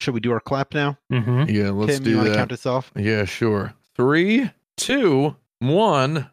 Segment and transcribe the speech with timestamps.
[0.00, 0.96] Should we do our clap now?
[1.10, 2.36] hmm Yeah, let's Tim, you do want to that.
[2.38, 2.90] count us off?
[2.96, 3.74] Yeah, sure.
[3.96, 6.30] Three, two, one.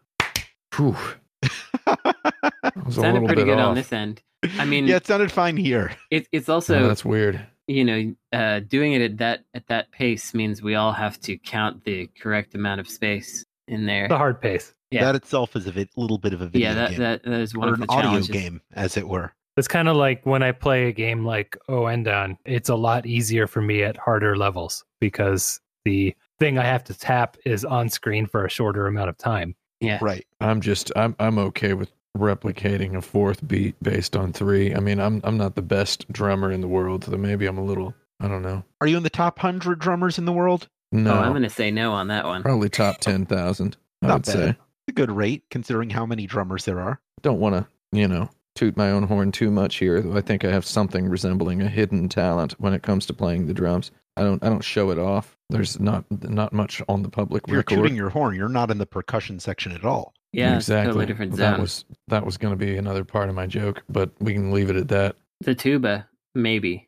[0.75, 0.95] Whew.
[1.85, 3.69] That was a Sounded pretty bit good off.
[3.69, 4.21] on this end.
[4.59, 5.91] I mean, yeah, it sounded fine here.
[6.11, 7.45] it, it's Oh, also that's weird.
[7.67, 11.37] you know uh, doing it at that at that pace means we all have to
[11.37, 14.07] count the correct amount of space in there.
[14.07, 14.73] The hard pace.
[14.91, 15.05] Yeah.
[15.05, 16.99] That itself is a vi- little bit of a video yeah, that, game.
[16.99, 19.33] that that is one or of an the audio game, as it were.
[19.57, 23.47] It's kind of like when I play a game like Oendan, it's a lot easier
[23.47, 28.27] for me at harder levels because the thing I have to tap is on screen
[28.27, 29.55] for a shorter amount of time.
[29.79, 30.25] Yeah, Right.
[30.41, 34.73] I'm just I'm I'm okay with replicating a fourth beat based on three.
[34.75, 37.63] I mean, I'm I'm not the best drummer in the world, so maybe I'm a
[37.63, 38.63] little I don't know.
[38.81, 40.67] Are you in the top 100 drummers in the world?
[40.91, 42.41] No, Oh, I'm gonna say no on that one.
[42.43, 43.77] probably top ten thousand.
[44.01, 44.31] I Not would bad.
[44.33, 44.49] say.
[44.49, 46.99] It's a good rate considering how many drummers there are.
[47.21, 50.01] Don't want to you know toot my own horn too much here.
[50.01, 53.47] though I think I have something resembling a hidden talent when it comes to playing
[53.47, 53.91] the drums.
[54.17, 55.37] I don't I don't show it off.
[55.49, 57.75] There's not not much on the public You're record.
[57.75, 58.35] tooting your horn.
[58.35, 60.13] You're not in the percussion section at all.
[60.33, 60.87] Yeah, exactly.
[60.87, 64.09] totally different That was that was going to be another part of my joke, but
[64.19, 65.15] we can leave it at that.
[65.41, 66.86] The tuba, maybe.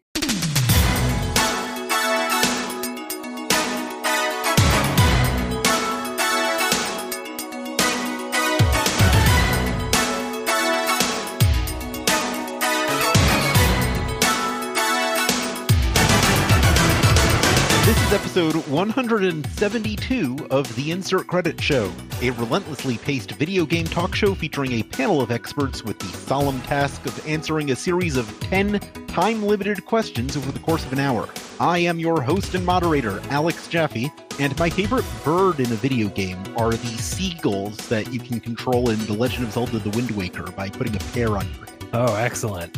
[18.30, 21.92] Episode 172 of The Insert Credit Show,
[22.22, 26.62] a relentlessly paced video game talk show featuring a panel of experts with the solemn
[26.62, 31.00] task of answering a series of 10 time limited questions over the course of an
[31.00, 31.28] hour.
[31.60, 36.10] I am your host and moderator, Alex Jaffe, and my favorite bird in a video
[36.10, 40.12] game are the seagulls that you can control in The Legend of Zelda The Wind
[40.12, 41.90] Waker by putting a pair on your head.
[41.94, 42.78] Oh, excellent.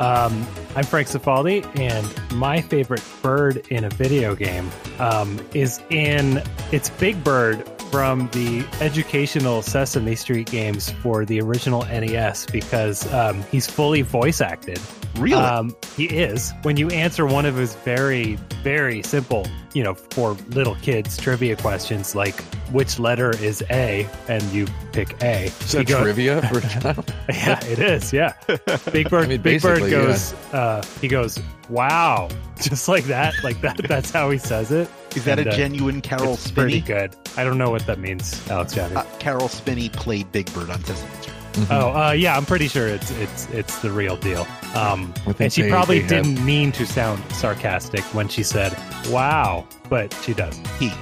[0.00, 6.42] Um, I'm Frank Cifaldi, and my favorite bird in a video game um, is in
[6.72, 13.42] it's Big Bird from the educational Sesame Street games for the original NES because um,
[13.50, 14.80] he's fully voice acted.
[15.16, 15.42] Really?
[15.42, 16.52] Um, he is.
[16.62, 21.56] When you answer one of his very, very simple, you know, for little kids trivia
[21.56, 22.40] questions like
[22.70, 25.46] which letter is A, and you pick A.
[25.46, 27.14] Is that go- trivia for a child?
[27.28, 28.12] Yeah, it is.
[28.12, 28.34] Yeah.
[28.92, 29.24] Big Bird.
[29.24, 30.06] I mean, Big Bird basically, yeah.
[30.06, 30.32] goes.
[30.52, 31.38] Uh, he goes.
[31.70, 32.28] Wow,
[32.60, 33.34] just like that.
[33.44, 33.78] Like that.
[33.78, 34.90] That's how he says it.
[35.14, 37.14] is that and, a uh, genuine Caroll it's pretty good.
[37.36, 38.94] I don't know what that means, Alex Jaffe.
[38.94, 41.36] Uh, Caroll Spinney played Big Bird on Sesame Street.
[41.52, 41.66] Mhm.
[41.70, 42.36] oh, uh, yeah.
[42.36, 44.46] I'm pretty sure it's it's it's the real deal.
[44.74, 48.76] Um, and she they- probably they didn't mean to sound sarcastic when she said
[49.08, 50.56] "wow," but she does.
[50.78, 50.92] He.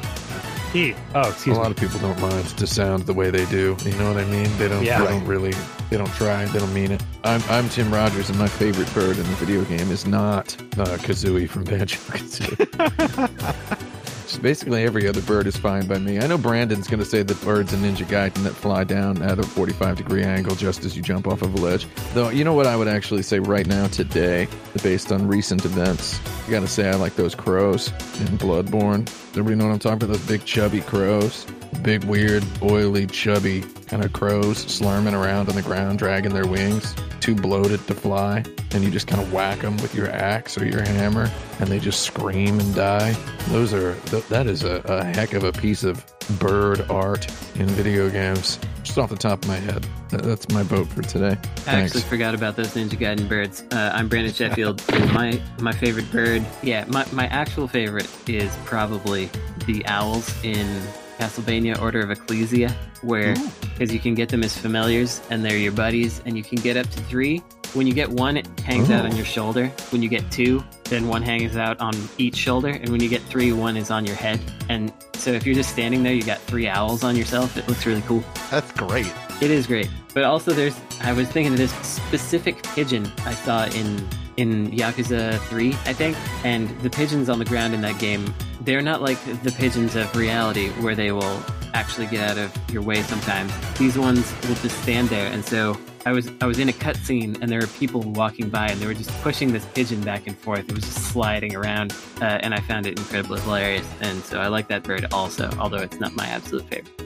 [0.73, 0.95] He.
[1.15, 3.75] Oh, excuse a excuse lot of people don't mind to sound the way they do.
[3.85, 4.49] You know what I mean?
[4.59, 4.85] They don't.
[4.85, 5.01] Yeah.
[5.01, 5.53] They don't really.
[5.91, 6.45] They don't try.
[6.47, 7.03] They don't mean it.
[7.25, 10.97] I'm I'm Tim Rogers, and my favorite bird in the video game is not uh,
[10.99, 13.85] Kazooie from Banjo Kazooie.
[14.29, 16.19] Just basically every other bird is fine by me.
[16.19, 19.39] I know Brandon's going to say that birds in Ninja Gaiden that fly down at
[19.39, 21.87] a 45 degree angle just as you jump off of a ledge.
[22.13, 24.47] Though, you know what I would actually say right now today,
[24.83, 26.21] based on recent events?
[26.47, 29.07] I got to say I like those crows in Bloodborne.
[29.07, 30.09] Does everybody know what I'm talking about?
[30.09, 31.47] Those big chubby crows.
[31.83, 36.95] Big, weird, oily, chubby kind of crows slurming around on the ground, dragging their wings.
[37.21, 38.45] Too bloated to fly.
[38.73, 41.79] And you just kind of whack them with your axe or your hammer, and they
[41.79, 43.13] just scream and die.
[43.49, 46.05] Those are, th- that is a, a heck of a piece of
[46.39, 47.27] bird art
[47.59, 48.59] in video games.
[48.83, 49.87] Just off the top of my head.
[50.11, 51.31] Th- That's my vote for today.
[51.33, 51.97] I Thanks.
[51.97, 53.65] actually forgot about those Ninja Gaiden birds.
[53.73, 54.83] Uh, I'm Brandon Sheffield.
[54.93, 59.31] and my my favorite bird, yeah, my, my actual favorite is probably
[59.67, 60.83] the owls in
[61.19, 62.71] Castlevania Order of Ecclesia,
[63.03, 63.35] where
[63.75, 66.77] because you can get them as familiars and they're your buddies, and you can get
[66.77, 67.43] up to three.
[67.75, 69.09] When you get one, it hangs out Oh.
[69.11, 69.67] on your shoulder.
[69.91, 73.21] When you get two, then one hangs out on each shoulder, and when you get
[73.23, 74.41] three, one is on your head.
[74.71, 77.57] And so if you're just standing there, you got three owls on yourself.
[77.59, 78.25] It looks really cool.
[78.51, 79.13] That's great.
[79.43, 80.75] It is great, but also there's.
[81.03, 84.09] I was thinking of this specific pigeon I saw in
[84.39, 88.25] in Yakuza Three, I think, and the pigeons on the ground in that game.
[88.61, 91.43] They're not like the pigeons of reality, where they will
[91.75, 93.53] actually get out of your way sometimes.
[93.79, 97.41] These ones will just stand there, and so I was I was in a cutscene,
[97.41, 100.37] and there were people walking by, and they were just pushing this pigeon back and
[100.37, 100.69] forth.
[100.69, 103.87] It was just sliding around, uh, and I found it incredibly hilarious.
[104.01, 106.97] And so I like that bird also, although it's not my absolute favorite.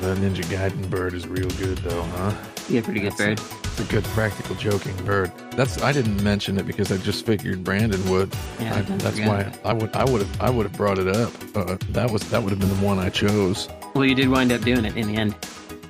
[0.00, 2.32] The Ninja Gaiden bird is real good, though, huh?
[2.68, 3.40] Yeah, pretty good bird.
[3.64, 5.32] It's a good practical joking bird.
[5.52, 8.34] That's I didn't mention it because I just figured Brandon would.
[8.60, 10.98] Yeah, I, I that's forget why I would I would have I would have brought
[10.98, 11.32] it up.
[11.56, 13.68] Uh, that was that would have been the one I chose.
[13.94, 15.34] Well, you did wind up doing it in the end.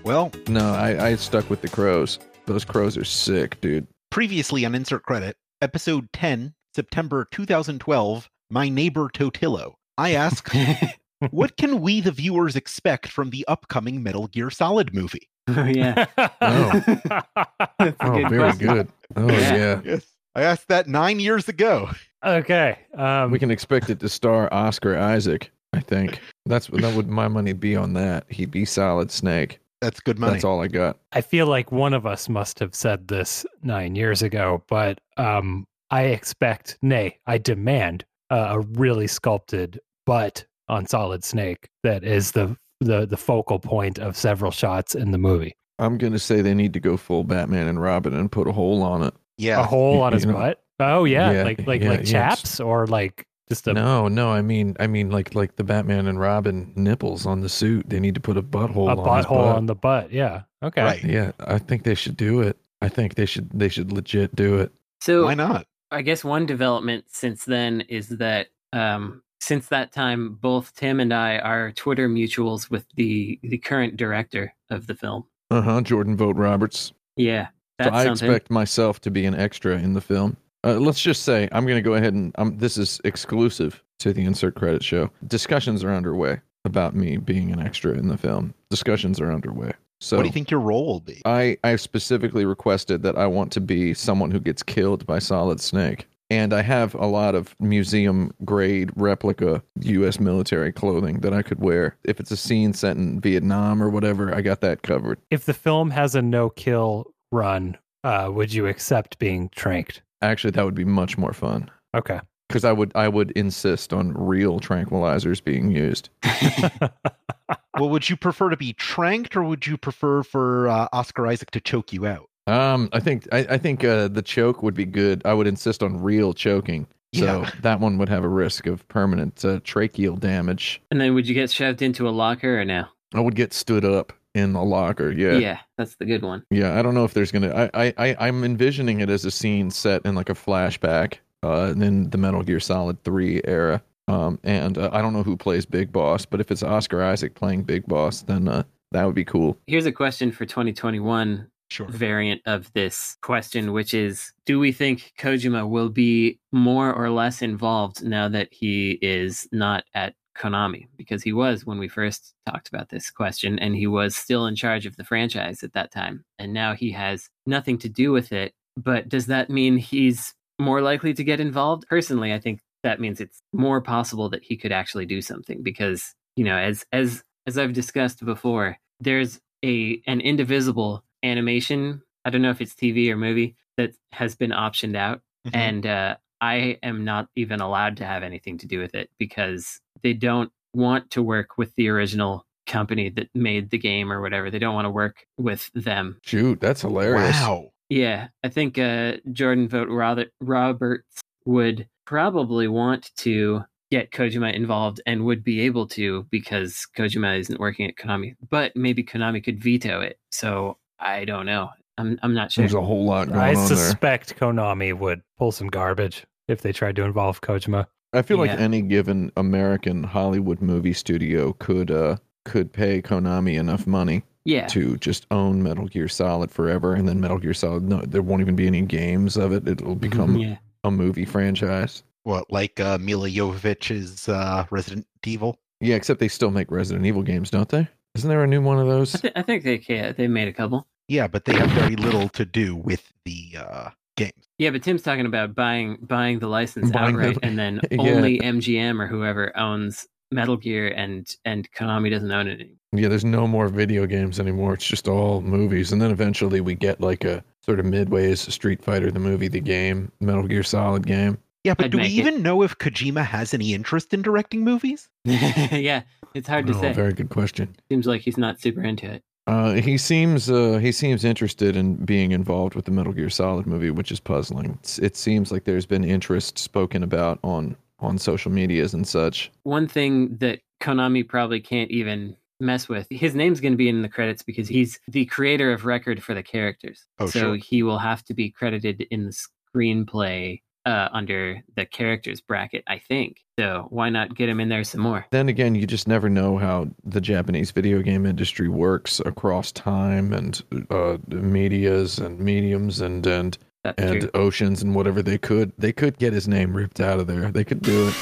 [0.05, 2.19] Well, No, I, I stuck with the crows.
[2.47, 3.87] Those crows are sick, dude.
[4.11, 9.75] previously on Insert Credit, episode 10, September 2012, my neighbor Totilo.
[9.99, 10.49] I asked,
[11.31, 15.29] what can we, the viewers, expect from the upcoming Metal Gear Solid movie?
[15.49, 16.07] oh yeah.
[16.41, 16.81] Oh.
[17.79, 18.67] That's Oh, good very question.
[18.69, 18.89] good.
[19.17, 19.57] Oh Yeah.
[19.57, 19.81] yeah.
[19.85, 20.07] Yes.
[20.35, 21.91] I asked that nine years ago.
[22.25, 22.79] okay.
[22.95, 25.51] Um, We can expect it to star Oscar Isaac.
[25.73, 28.25] I think that's that would my money be on that.
[28.31, 29.59] He'd be Solid Snake.
[29.81, 30.33] That's good money.
[30.35, 30.99] That's all I got.
[31.13, 35.67] I feel like one of us must have said this nine years ago, but um,
[35.91, 42.33] I expect, nay, I demand uh, a really sculpted butt on Solid Snake that is
[42.33, 45.57] the the the focal point of several shots in the movie.
[45.79, 48.83] I'm gonna say they need to go full Batman and Robin and put a hole
[48.83, 49.15] on it.
[49.37, 49.61] Yeah.
[49.61, 50.63] A hole on you his know- butt.
[50.81, 54.31] Oh yeah, Yeah, like like yeah, like yeah, chaps or like just a No, no,
[54.31, 57.89] I mean, I mean, like like the Batman and Robin nipples on the suit.
[57.89, 59.57] They need to put a butthole a on butthole butt.
[59.57, 60.13] on the butt.
[60.13, 60.43] Yeah.
[60.63, 60.83] Okay.
[60.83, 61.03] Right.
[61.03, 62.57] Yeah, I think they should do it.
[62.81, 64.71] I think they should they should legit do it.
[65.01, 65.67] So Why not?
[65.91, 71.13] I guess one development since then is that um, since that time, both Tim and
[71.13, 75.25] I are Twitter mutuals with the the current director of the film.
[75.51, 75.81] Uh huh.
[75.81, 76.93] Jordan Vogt-Roberts.
[77.17, 77.49] Yeah,
[77.83, 78.29] So I something.
[78.31, 80.37] expect myself to be an extra in the film.
[80.65, 84.13] Uh, let's just say I'm going to go ahead and um, this is exclusive to
[84.13, 85.11] the insert credit show.
[85.27, 88.53] Discussions are underway about me being an extra in the film.
[88.71, 89.73] Discussions are underway.
[90.01, 91.23] So what do you think your role will be?
[91.25, 95.61] I I specifically requested that I want to be someone who gets killed by Solid
[95.61, 96.07] Snake.
[96.31, 101.61] And I have a lot of museum grade replica US military clothing that I could
[101.61, 101.97] wear.
[102.05, 105.19] If it's a scene set in Vietnam or whatever, I got that covered.
[105.31, 110.03] If the film has a no kill run, uh, would you accept being tranked?
[110.21, 111.71] Actually, that would be much more fun.
[111.95, 112.21] Okay.
[112.49, 116.11] because I would I would insist on real tranquilizers being used.
[117.79, 121.51] well, would you prefer to be tranked or would you prefer for uh, Oscar Isaac
[121.53, 122.29] to choke you out?
[122.49, 125.23] Um, I think I, I think uh, the choke would be good.
[125.25, 127.51] I would insist on real choking, so Yeah.
[127.63, 130.81] that one would have a risk of permanent uh, tracheal damage.
[130.91, 132.87] and then would you get shoved into a locker or no?
[133.15, 135.11] I would get stood up in a locker.
[135.13, 135.59] Yeah, yeah.
[135.77, 136.43] that's the good one.
[136.51, 137.71] Yeah, I don't know if there's gonna.
[137.75, 141.75] I, I I I'm envisioning it as a scene set in like a flashback, uh,
[141.77, 143.83] in the Metal Gear Solid Three era.
[144.09, 147.35] Um, and uh, I don't know who plays Big Boss, but if it's Oscar Isaac
[147.35, 148.63] playing Big Boss, then uh,
[148.93, 149.59] that would be cool.
[149.67, 151.87] Here's a question for 2021 Sure.
[151.89, 157.43] variant of this question, which is Do we think Kojima will be more or less
[157.43, 160.87] involved now that he is not at Konami?
[160.97, 164.57] Because he was when we first talked about this question, and he was still in
[164.57, 166.25] charge of the franchise at that time.
[166.39, 168.55] And now he has nothing to do with it.
[168.77, 171.87] But does that mean he's more likely to get involved?
[171.89, 176.15] Personally, I think that means it's more possible that he could actually do something because,
[176.37, 182.03] you know, as as as I've discussed before, there's a an indivisible animation.
[182.25, 185.51] I don't know if it's TV or movie that has been optioned out, Mhm.
[185.55, 189.81] and uh, I am not even allowed to have anything to do with it because
[190.03, 194.51] they don't want to work with the original company that made the game or whatever.
[194.51, 196.19] They don't want to work with them.
[196.23, 197.41] Shoot, that's hilarious.
[197.41, 197.71] Wow.
[197.89, 205.01] Yeah, I think uh, Jordan Vogt Robert- Roberts would probably want to get Kojima involved
[205.07, 208.35] and would be able to because Kojima isn't working at Konami.
[208.51, 210.19] But maybe Konami could veto it.
[210.31, 211.71] So I don't know.
[211.97, 212.63] I'm I'm not sure.
[212.63, 213.67] There's a whole lot going I on there.
[213.77, 217.87] suspect Konami would pull some garbage if they tried to involve Kojima.
[218.13, 223.87] I feel like any given American Hollywood movie studio could uh could pay Konami enough
[223.87, 224.67] money Yeah.
[224.69, 227.83] to just own Metal Gear Solid forever, and then Metal Gear Solid.
[227.83, 229.69] No, there won't even be any games of it.
[229.69, 230.57] It'll become Yeah.
[230.85, 232.03] a movie franchise.
[232.23, 235.59] What, like uh, Milla Jovovich's uh, Resident Evil?
[235.81, 237.89] Yeah, except they still make Resident Evil games, don't they?
[238.19, 239.15] Isn't there a new one of those?
[239.15, 240.15] I, th- I think they can.
[240.17, 240.87] They made a couple.
[241.09, 244.33] Yeah, but they have very little to do with the uh, games.
[244.59, 247.99] Yeah, but Tim's talking about buying buying the license Buying the- outright, and then Yeah.
[248.03, 252.75] only MGM or whoever owns Metal Gear, and and Konami doesn't own it anymore.
[252.93, 254.75] Yeah, there's no more video games anymore.
[254.75, 255.93] It's just all movies.
[255.93, 259.61] And then eventually we get like a sort of midways Street Fighter, the movie, the
[259.61, 261.39] game, Metal Gear Solid game.
[261.65, 262.17] Yeah, but I'd do we make it.
[262.17, 265.09] even know if Kojima has any interest in directing movies?
[265.25, 266.03] yeah,
[266.35, 266.93] it's hard to Oh, say.
[266.93, 267.75] very good question.
[267.91, 269.23] Seems like he's not super into it.
[269.47, 273.67] Uh, he seems uh, he seems interested in being involved with the Metal Gear Solid
[273.67, 274.79] movie, which is puzzling.
[274.83, 279.51] It's, it seems like there's been interest spoken about on on social medias and such.
[279.63, 283.07] One thing that Konami probably can't even mess with.
[283.11, 286.35] His name's going to be in the credits because he's the creator of record for
[286.35, 287.07] the characters.
[287.19, 287.57] Oh, so sure.
[287.57, 289.33] he will have to be credited in the
[289.75, 293.45] screenplay uh, under the characters bracket, I think.
[293.59, 295.27] So why not get him in there some more?
[295.31, 300.33] Then again, you just never know how the Japanese video game industry works across time
[300.33, 304.31] and uh, medias and mediums and and That's and true.
[304.33, 305.73] oceans and whatever they could.
[305.77, 307.51] They could get his name ripped out of there.
[307.51, 308.15] They could do it.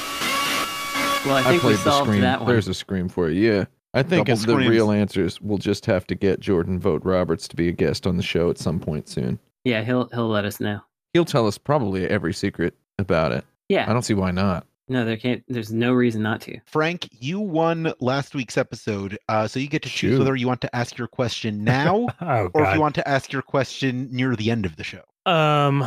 [1.24, 2.48] Well, I I, think we played the that one.
[2.48, 3.52] There's a scream for you.
[3.52, 3.64] Yeah.
[3.94, 4.68] I think Double the screams.
[4.68, 8.22] real answers will just have to get Jordan Vogt-Roberts to be a guest on the
[8.22, 9.38] show at some point soon.
[9.64, 10.80] Yeah, he'll he'll let us know.
[11.12, 13.44] He'll tell us probably every secret about it.
[13.68, 13.88] Yeah.
[13.88, 14.66] I don't see why not.
[14.88, 15.42] No, there can't.
[15.48, 16.60] There's no reason not to.
[16.66, 20.18] Frank, you won last week's episode, uh, so you get to choose Shoot.
[20.20, 23.32] whether you want to ask your question now Oh or if you want to ask
[23.32, 25.02] your question near the end of the show.
[25.24, 25.82] Um,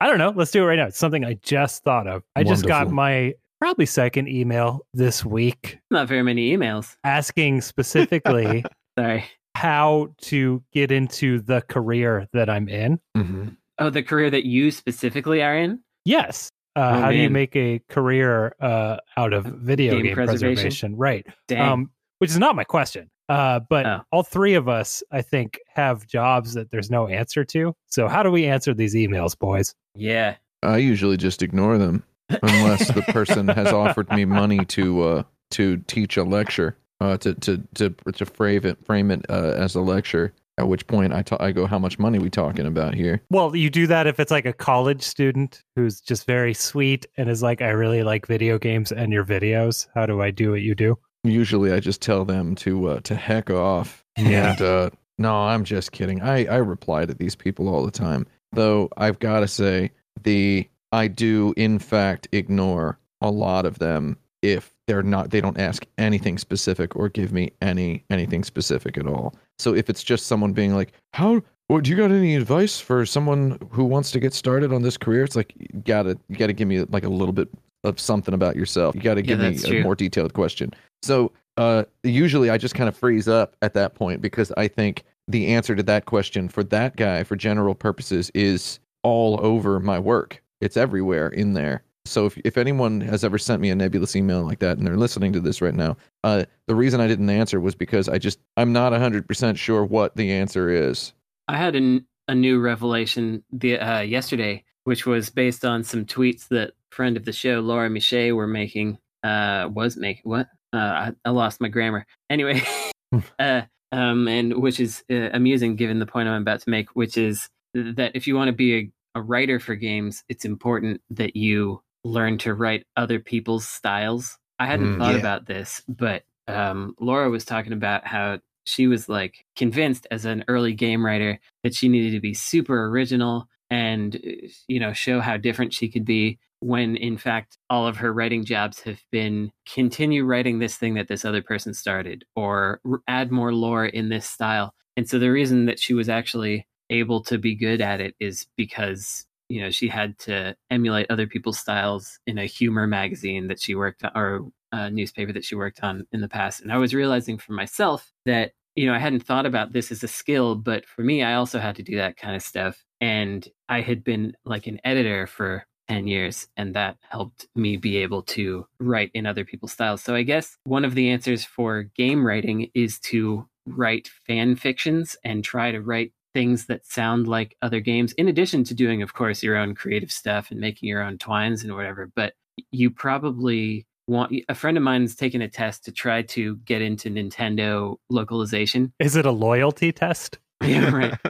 [0.00, 0.32] I don't know.
[0.36, 0.86] Let's do it right now.
[0.88, 2.22] It's something I just thought of.
[2.36, 6.96] I just got my probably second email this week Not very many emails.
[7.02, 8.62] asking specifically
[8.98, 9.24] Sorry.
[9.54, 13.00] how to get into the career that I'm in.
[13.16, 15.80] hmm Oh, the career that you specifically are in.
[16.04, 16.48] Yes.
[16.76, 20.54] Uh, Oh, how do you make a career uh, out of video Game game, preservation?
[20.54, 20.96] preservation?
[20.96, 21.26] Right.
[21.48, 21.60] Dang.
[21.60, 23.08] Um, which is not my question.
[23.28, 24.00] Uh, but Oh.
[24.12, 27.74] all three of us, I think, have jobs that there's no answer to.
[27.86, 29.74] So how do we answer these emails, boys?
[29.94, 30.36] yeah.
[30.62, 32.02] I usually just ignore them
[32.42, 37.34] unless the person has offered me money to uh, to teach a lecture, uh, to
[37.34, 40.32] to to to frame it frame it uh, as a lecture.
[40.56, 43.20] At which point I ta- I go, how much money we talking about here?
[43.30, 47.28] Well, you do that if it's like a college student who's just very sweet and
[47.28, 49.88] is like, I really like video games and your videos.
[49.94, 50.96] How do I do what you do?
[51.24, 54.04] Usually I just tell them to uh, to heck off.
[54.16, 54.52] Yeah.
[54.52, 56.20] And uh, no, I'm just kidding.
[56.22, 58.26] I I reply to these people all the time.
[58.52, 59.90] Though I've got to say
[60.22, 65.58] the I do in fact ignore a lot of them if they're not they don't
[65.58, 69.34] ask anything specific or give me any anything specific at all.
[69.58, 73.06] So if it's just someone being like, "How well, do you got any advice for
[73.06, 76.52] someone who wants to get started on this career?" It's like you gotta you gotta
[76.52, 77.48] give me like a little bit
[77.84, 78.94] of something about yourself.
[78.94, 80.72] You gotta Yeah, give me that's a more detailed question.
[81.02, 85.04] So uh, usually I just kind of freeze up at that point because I think
[85.28, 89.98] the answer to that question for that guy, for general purposes, is all over my
[89.98, 90.42] work.
[90.60, 91.82] It's everywhere in there.
[92.06, 94.96] So if, if anyone has ever sent me a nebulous email like that and they're
[94.96, 98.38] listening to this right now, uh, the reason I didn't answer was because I just
[98.56, 101.14] I'm not 100% sure what the answer is.
[101.48, 106.48] I had an, a new revelation the, uh, yesterday, which was based on some tweets
[106.48, 108.98] that friend of the show Laura Michet were making.
[109.22, 110.48] Uh, was making what?
[110.74, 112.04] Uh, I, I lost my grammar.
[112.28, 112.62] Anyway,
[113.38, 117.16] uh, um, and which is uh, amusing given the point I'm about to make, which
[117.16, 121.36] is that if you want to be a, a writer for games, it's important that
[121.36, 124.38] you learn to write other people's styles.
[124.58, 125.20] I hadn't Mm, thought yeah.
[125.20, 130.44] about this, but um, Laura was talking about how she was like convinced as an
[130.48, 135.20] early game writer that she needed to be super original and uh, you know show
[135.20, 139.50] how different she could be when in fact all of her writing jobs have been
[139.70, 144.08] continue writing this thing that this other person started or r- add more lore in
[144.08, 148.00] this style and so the reason that she was actually able to be good at
[148.00, 152.86] it is because you know she had to emulate other people's styles in a humor
[152.86, 156.60] magazine that she worked on or a newspaper that she worked on in the past.
[156.60, 160.02] And i was realizing for myself that you know i hadn't thought about this as
[160.02, 162.84] a skill but for me i also had to do that kind of stuff.
[163.00, 167.98] And i had been like an editor for 10 years and that helped me be
[167.98, 170.02] able to write in other people's styles.
[170.02, 175.16] So i guess one of the answers for game writing is to write fan fictions
[175.24, 179.14] and try to write things that sound like other games in addition to doing of
[179.14, 182.34] course your own creative stuff and making your own twines and whatever but
[182.70, 187.08] you probably want a friend of mine's taken a test to try to get into
[187.08, 188.92] nintendo localization.
[188.98, 190.38] Is it a loyalty test?
[190.64, 191.18] yeah right.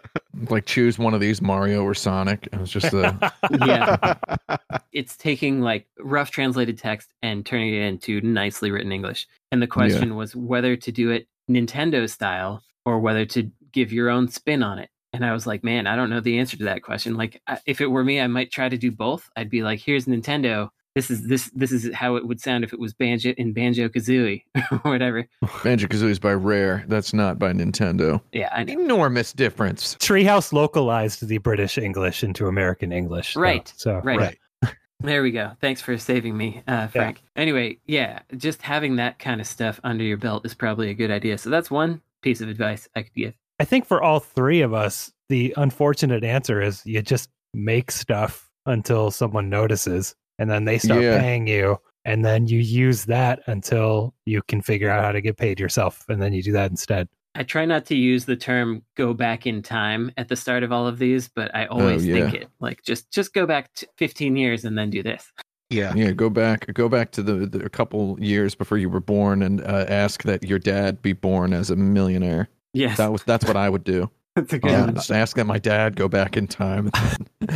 [0.50, 2.49] Like choose one of these Mario or Sonic.
[2.50, 3.32] And it's just the
[3.64, 4.58] yeah.
[4.92, 9.28] It's taking like rough translated text and turning it into nicely written english.
[9.52, 14.11] And the question was whether to do it nintendo style or whether to give your
[14.11, 16.64] own spin on it and i was like man i don't know the answer to
[16.64, 19.62] that question like if it were me i might try to do both i'd be
[19.62, 22.94] like here's nintendo this is this this is how it would sound if it was
[22.94, 24.42] banjo in banjo kazooie
[24.73, 25.26] or whatever
[25.64, 26.85] Banjo Kazooie is by Rare.
[26.88, 28.21] That's not by Nintendo.
[28.33, 29.97] yeah i know Enormous difference.
[29.97, 33.35] Treehouse localized the British English into American English.
[33.35, 33.40] though.
[33.40, 34.18] Right, So right.
[34.18, 34.38] right.
[35.00, 35.50] There we go.
[35.61, 37.23] Thanks for saving me, uh, Frank.
[37.37, 41.11] Anyway, yeah, just having that kind of stuff under your belt is probably a good
[41.11, 41.37] idea.
[41.37, 43.35] So that's one piece of advice I could give.
[43.61, 48.50] I think for all three of us, the unfortunate answer is you just make stuff
[48.66, 51.20] until someone notices and then they start Yeah.
[51.20, 51.78] paying you.
[52.04, 56.04] And then you use that until you can figure out how to get paid yourself.
[56.08, 57.08] And then you do that instead.
[57.34, 60.70] I try not to use the term "go back in time" at the start of
[60.70, 62.14] all of these, but I always yeah.
[62.14, 65.32] think it like just just go back to 15 years and then do this.
[65.70, 65.92] Yeah.
[65.96, 69.42] Yeah, go back, go back to the, the a couple years before you were born,
[69.42, 72.49] and uh, ask that your dad be born as a millionaire.
[72.75, 74.11] Yes, That was that's what I would do.
[74.37, 74.95] That's a good Um, one.
[74.97, 76.90] just ask that my dad go back in time.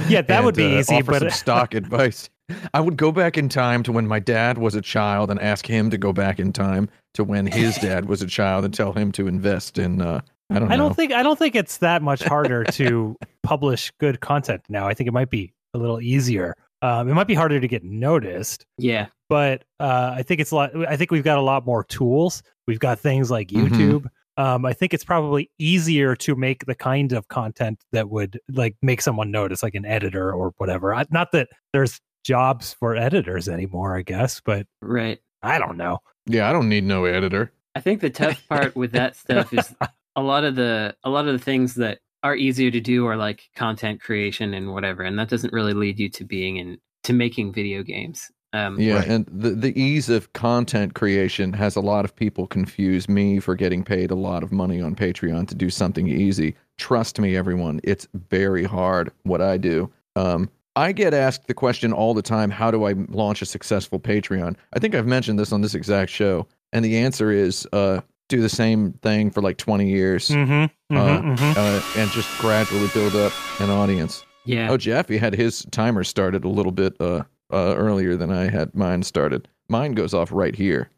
[0.08, 2.30] Yeah, that would be uh, easy, offer but some stock advice.
[2.72, 5.66] I would go back in time to when my dad was a child and ask
[5.66, 8.92] him to go back in time to when his dad was a child and tell
[8.92, 10.00] him to invest in.
[10.00, 10.20] Uh,
[10.50, 10.74] I don't know.
[10.74, 14.86] I don't think I don't think it's that much harder to publish good content now.
[14.86, 16.54] I think it might be a little easier.
[16.80, 19.06] Um, it might be harder to get noticed, Yeah.
[19.28, 20.70] but uh, I think it's a lot.
[20.88, 22.42] I think we've got a lot more tools.
[22.68, 23.68] We've got things like Mhm.
[23.68, 24.06] YouTube.
[24.38, 28.76] Um, I think it's probably easier to make the kind of content that would like
[28.82, 30.94] make someone notice, like an editor or whatever.
[30.94, 35.18] I, not that there's jobs for editors anymore, I guess, but Right.
[35.42, 35.98] I don't know.
[36.26, 37.52] Yeah, I don't need no editor.
[37.74, 39.74] I think the tough part with that stuff is
[40.16, 43.16] a lot of the a lot of the things that are easier to do are
[43.16, 47.12] like content creation and whatever, and that doesn't really lead you to being in to
[47.12, 48.30] making video games.
[48.66, 49.08] Um, Yeah, Right.
[49.08, 53.54] and the the ease of content creation has a lot of people confuse me for
[53.54, 56.54] getting paid a lot of money on Patreon to do something easy.
[56.78, 59.90] Trust me, everyone, it's very hard what I do.
[60.16, 63.98] Um, I get asked the question all the time: How do I launch a successful
[63.98, 64.54] Patreon?
[64.72, 68.40] I think I've mentioned this on this exact show, and the answer is uh, do
[68.40, 73.32] the same thing for like twenty years Mm-hmm, Uh, uh, and just gradually build up
[73.60, 74.24] an audience.
[74.44, 74.70] yeah.
[74.70, 78.74] Oh, Jeffy had his timer started a little bit uh, uh, earlier than I had
[78.74, 79.48] mine started.
[79.68, 80.90] Mine goes off right here.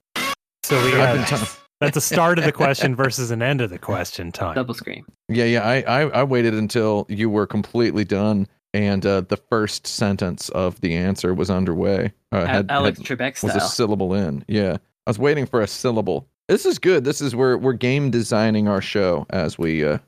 [0.62, 3.70] So we I've been got that's a start of the question versus an end of
[3.70, 4.54] the question time.
[4.54, 5.04] Double screen.
[5.28, 5.62] yeah, yeah.
[5.62, 10.80] I, I, I waited until you were completely done and uh, the first sentence of
[10.80, 12.12] the answer was underway.
[12.32, 14.44] Uh, had, Alex had- Trebek was a syllable in.
[14.46, 14.76] Yeah,
[15.06, 16.28] I was waiting for a syllable.
[16.48, 17.04] This is good.
[17.04, 19.98] This is where we're game designing our show as we uh,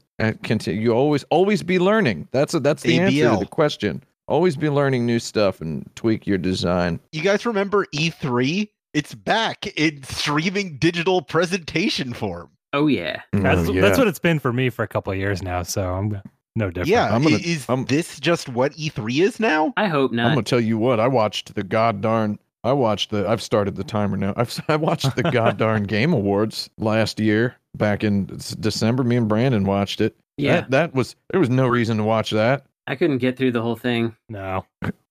[0.42, 0.80] continue.
[0.80, 2.28] You always always be learning.
[2.32, 4.02] That's a, that's the answer to the question.
[4.28, 7.00] Always be learning new stuff and tweak your design.
[7.12, 8.68] You guys remember E3?
[8.94, 12.50] It's back in streaming digital presentation form.
[12.72, 13.22] oh yeah.
[13.32, 13.80] That's, Oh, yeah.
[13.82, 15.62] that's what it's been for me for a couple of years now.
[15.62, 16.20] So I'm
[16.54, 16.88] no different.
[16.88, 19.72] Yeah, I'm gonna- is I'm- this just what E3 is now?
[19.76, 20.26] I hope not.
[20.26, 21.00] I'm gonna tell you what.
[21.00, 22.38] I watched the god darn.
[22.64, 23.28] I watched the.
[23.28, 24.34] I've started the timer now.
[24.36, 28.26] I've I watched the god darn Game Awards last year back in
[28.60, 29.02] December.
[29.04, 30.16] Me and Brandon watched it.
[30.36, 30.60] yeah.
[30.60, 32.66] That, that was there was no reason to watch that.
[32.86, 34.16] I couldn't get through the whole thing.
[34.28, 34.66] No.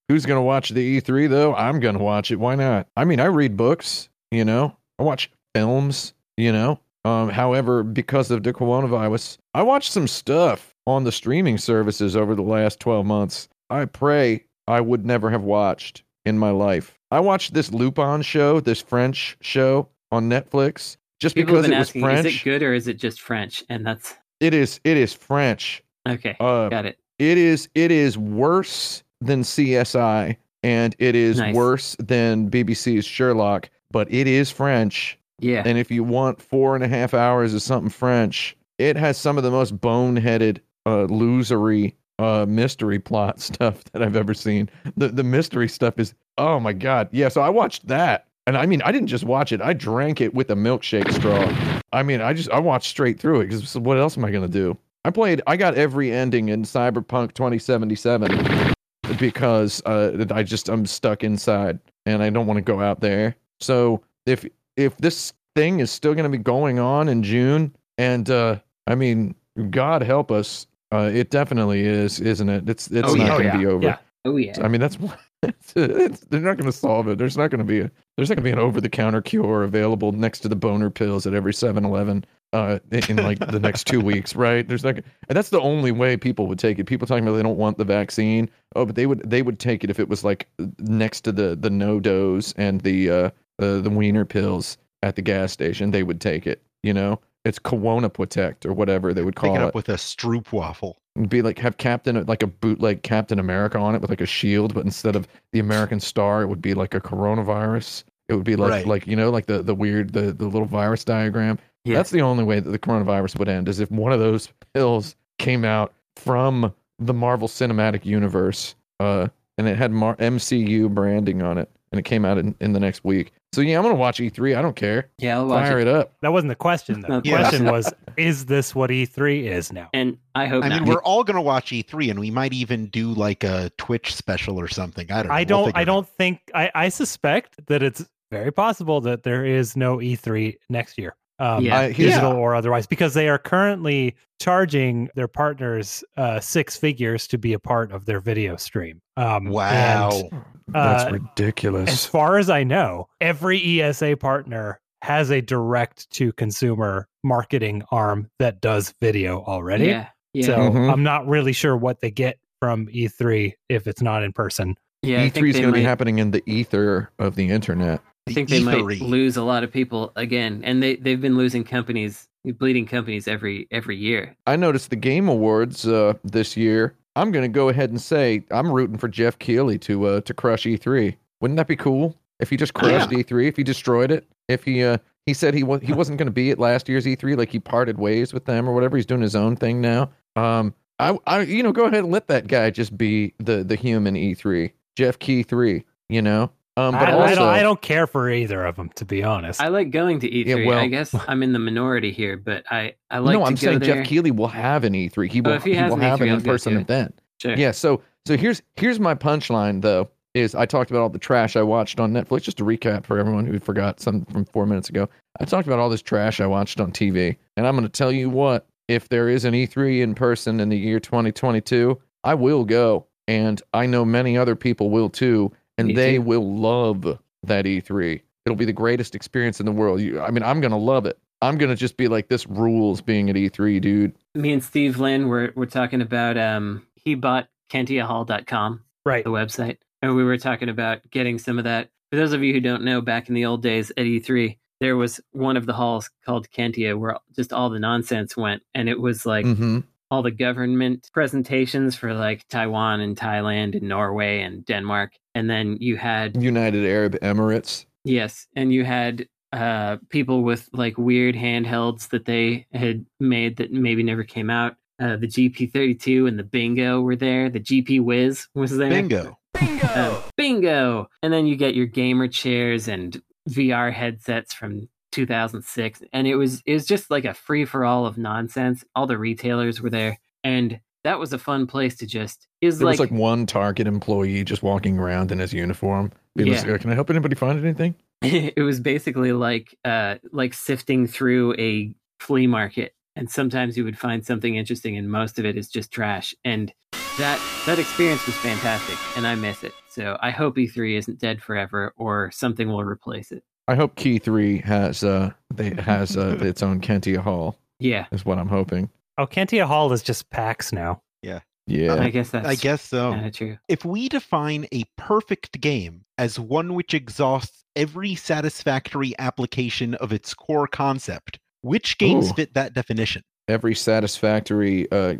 [0.09, 1.55] Who's gonna watch the E3 though?
[1.55, 2.35] I'm gonna watch it.
[2.37, 2.87] Why not?
[2.97, 4.09] I mean, I read books.
[4.29, 6.13] You know, I watch films.
[6.37, 6.79] You know.
[7.03, 12.35] Um, however, because of the coronavirus, I watched some stuff on the streaming services over
[12.35, 13.47] the last 12 months.
[13.71, 16.99] I pray I would never have watched in my life.
[17.09, 21.89] I watched this Lupin show, this French show on Netflix, just People because it was
[21.89, 22.27] French.
[22.27, 23.63] is it good or is it just French?
[23.69, 24.79] And that's It is.
[24.83, 25.83] It is French.
[26.07, 26.35] okay.
[26.39, 26.99] Uh, Got it.
[27.21, 27.69] It is.
[27.75, 31.53] It is worse than CSI, and it is Nice.
[31.55, 33.69] worse than BBC's Sherlock.
[33.91, 35.63] But it is French, Yeah.
[35.65, 39.37] and if you want four and a half hours of something French, it has some
[39.37, 44.69] of the most boneheaded, uh, losery, uh, mystery plot stuff that I've ever seen.
[44.97, 47.27] The the mystery stuff is oh my god, yeah.
[47.29, 50.33] So I watched that, and I mean, I didn't just watch it; I drank it
[50.33, 51.45] with a milkshake straw.
[51.93, 54.47] I mean, I just I watched straight through it because what else am I gonna
[54.47, 54.77] do?
[55.03, 55.41] I played.
[55.47, 58.73] I got every ending in Cyberpunk 2077
[59.17, 63.35] because uh, I just I'm stuck inside and I don't want to go out there.
[63.59, 64.45] So if
[64.77, 68.95] if this thing is still going to be going on in June, and uh, I
[68.95, 69.35] mean,
[69.69, 72.69] God help us, uh, it definitely is, isn't it?
[72.69, 73.27] It's it's Oh, not yeah.
[73.37, 73.69] going to Oh, be yeah.
[73.69, 73.83] over.
[73.83, 73.97] Yeah.
[74.25, 74.53] Oh yeah.
[74.63, 74.97] I mean, that's
[75.43, 77.17] it's, it's, they're not going to solve it.
[77.17, 79.21] There's not going to be a there's not going to be an over the counter
[79.21, 83.87] cure available next to the boner pills at every 7-Eleven uh, in, like the next
[83.87, 84.67] two weeks, right?
[84.67, 84.97] There's like,
[85.29, 86.85] and that's the only way people would take it.
[86.85, 88.49] People talking about they don't want the vaccine.
[88.75, 90.47] Oh, but they would they would take it if it was like
[90.79, 95.21] next to the the no dose and the uh, the the wiener pills at the
[95.21, 95.91] gas station.
[95.91, 96.61] They would take it.
[96.83, 99.63] You know, it's Corona Protect or whatever they would call it it.
[99.63, 100.95] up with a Stroopwafel.
[101.15, 104.25] It'd be like have Captain like a bootleg Captain America on it with like a
[104.25, 108.03] shield, but instead of the American star, it would be like a coronavirus.
[108.29, 108.87] It would be like Right.
[108.87, 111.59] like you know like the the weird the the little virus diagram.
[111.83, 111.95] Yeah.
[111.95, 115.15] That's the only way that the coronavirus would end is if one of those pills
[115.39, 121.57] came out from the Marvel Cinematic Universe, uh, and it had Mar- MCU branding on
[121.57, 123.31] it, and it came out in, in the next week.
[123.53, 124.55] So yeah, I'm gonna watch E3.
[124.57, 125.09] I don't care.
[125.17, 125.87] yeah, I'll watch Fire it.
[125.87, 126.13] it up.
[126.21, 127.19] That wasn't the question, though.
[127.21, 127.37] The yeah.
[127.39, 129.89] question was, is this what E3 is now?
[129.93, 130.83] And I hope I not.
[130.83, 134.15] mean, we're all going to watch E3, and we might even do like a Twitch
[134.15, 135.11] special or something.
[135.11, 135.33] I don't know.
[135.33, 135.65] I don't.
[135.65, 136.39] figure I don't think.
[136.53, 141.15] I, I suspect that it's very possible that there is no E3 next year.
[141.41, 141.79] Um, Yeah.
[141.79, 147.27] I- here's- digital or otherwise, because they are currently charging their partners uh, six figures
[147.27, 149.01] to be a part of their video stream.
[149.17, 150.11] Um, Wow.
[150.31, 151.89] and, That's uh, ridiculous.
[151.89, 158.29] as far as I know, every ESA partner has a direct to consumer marketing arm
[158.39, 159.85] that does video already.
[159.87, 160.07] yeah.
[160.33, 160.91] Yeah, So Mhm.
[160.93, 164.75] I'm not really sure what they get from E3 if it's not in person.
[165.01, 165.23] yeah.
[165.23, 167.99] I E3 is going to be happening in the ether of the internet.
[168.31, 168.99] I think they ethery.
[168.99, 173.27] might lose a lot of people again, and they they've been losing companies, bleeding companies
[173.27, 174.35] every every year.
[174.47, 176.95] I noticed the Game Awards uh, this year.
[177.15, 180.33] I'm going to go ahead and say I'm rooting for Geoff Keighley to uh, to
[180.33, 181.15] crush E3.
[181.41, 183.47] Wouldn't that be cool if he just crushed E3?
[183.47, 184.27] If he destroyed it?
[184.47, 187.05] If he uh, he said he was he wasn't going to be at last year's
[187.05, 188.95] E3, like he parted ways with them or whatever.
[188.95, 190.11] He's doing his own thing now.
[190.35, 193.75] Um, I, I you know go ahead and let that guy just be the the
[193.75, 195.83] human E3, Geoff Key three.
[196.09, 196.51] You know.
[196.77, 199.23] Um, but I, also I, don't, I don't care for either of them, to be
[199.23, 199.61] honest.
[199.61, 200.45] I like going to E3.
[200.45, 203.45] Yeah, well- I guess I'm in the minority here, but I I like no, to
[203.45, 203.95] I'm go saying there.
[203.95, 205.29] Geoff Keighley will have an E3.
[205.29, 207.19] He Oh, will, if he he will an have E3, an I'll in-person event.
[207.41, 207.55] Sure.
[207.55, 210.09] Yeah, so so here's here's my punchline though.
[210.33, 212.43] Is I talked about all the trash I watched on Netflix.
[212.43, 215.09] Just to recap for everyone who forgot some from four minutes ago.
[215.41, 218.13] I talked about all this trash I watched on TV, and I'm going to tell
[218.13, 222.63] you what: if there is an E3 in person in the year 2022, I will
[222.63, 225.51] go, and I know many other people will too,
[225.81, 226.21] and Me they too.
[226.21, 228.21] will love that E3.
[228.45, 230.01] It'll be the greatest experience in the world.
[230.01, 231.19] You, I mean, I'm going to love it.
[231.43, 234.13] I'm going to just be like, this rules being at E3, dude.
[234.35, 239.23] Me and Steve Lynn were were talking about um he bought KentiaHall.com, right.
[239.23, 241.89] the website, and we were talking about getting some of that.
[242.11, 244.97] For those of you who don't know, back in the old days at E3, there
[244.97, 248.99] was one of the halls called Kentia where just all the nonsense went, and it
[248.99, 249.79] was like Mm-hmm.
[250.11, 255.77] All the government presentations for like Taiwan and Thailand and Norway and Denmark, and then
[255.79, 257.85] you had United Arab Emirates.
[258.03, 263.71] Yes, and you had uh, people with like weird handhelds that they had made that
[263.71, 264.75] maybe never came out.
[264.99, 267.49] Uh, the GP32 and the Bingo were there.
[267.49, 268.89] The GP Whiz was there.
[268.89, 269.37] Bingo.
[269.55, 271.07] Uh, bingo!
[271.23, 276.61] And then you get your gamer chairs and VR headsets from 2006, and it was
[276.65, 278.83] it was just like a free for all of nonsense.
[278.95, 282.47] All the retailers were there, and that was a fun place to just.
[282.61, 286.11] is There like, was like one Target employee just walking around in his uniform.
[286.35, 286.61] Yeah.
[286.61, 287.95] "Uh, Can I help anybody find anything?
[288.21, 293.97] it was basically like uh like sifting through a flea market and sometimes you would
[293.97, 296.71] find something interesting and most of it is just trash and
[297.17, 301.41] that that experience was fantastic and i miss it so i hope e3 isn't dead
[301.41, 306.37] forever or something will replace it I hope Key Three has uh they has uh,
[306.41, 307.57] its own Kentia Hall.
[307.79, 308.89] yeah Is what I'm hoping.
[309.17, 311.01] Oh, Kentia Hall is just PAX now.
[311.21, 311.41] Yeah.
[311.67, 311.95] Yeah.
[311.95, 313.29] I guess that's I guess so.
[313.33, 320.11] true If we define a perfect game as one which exhausts every satisfactory application of
[320.11, 322.33] its core concept, which games Ooh.
[322.33, 323.23] fit that definition?
[323.47, 325.15] Every satisfactory uh,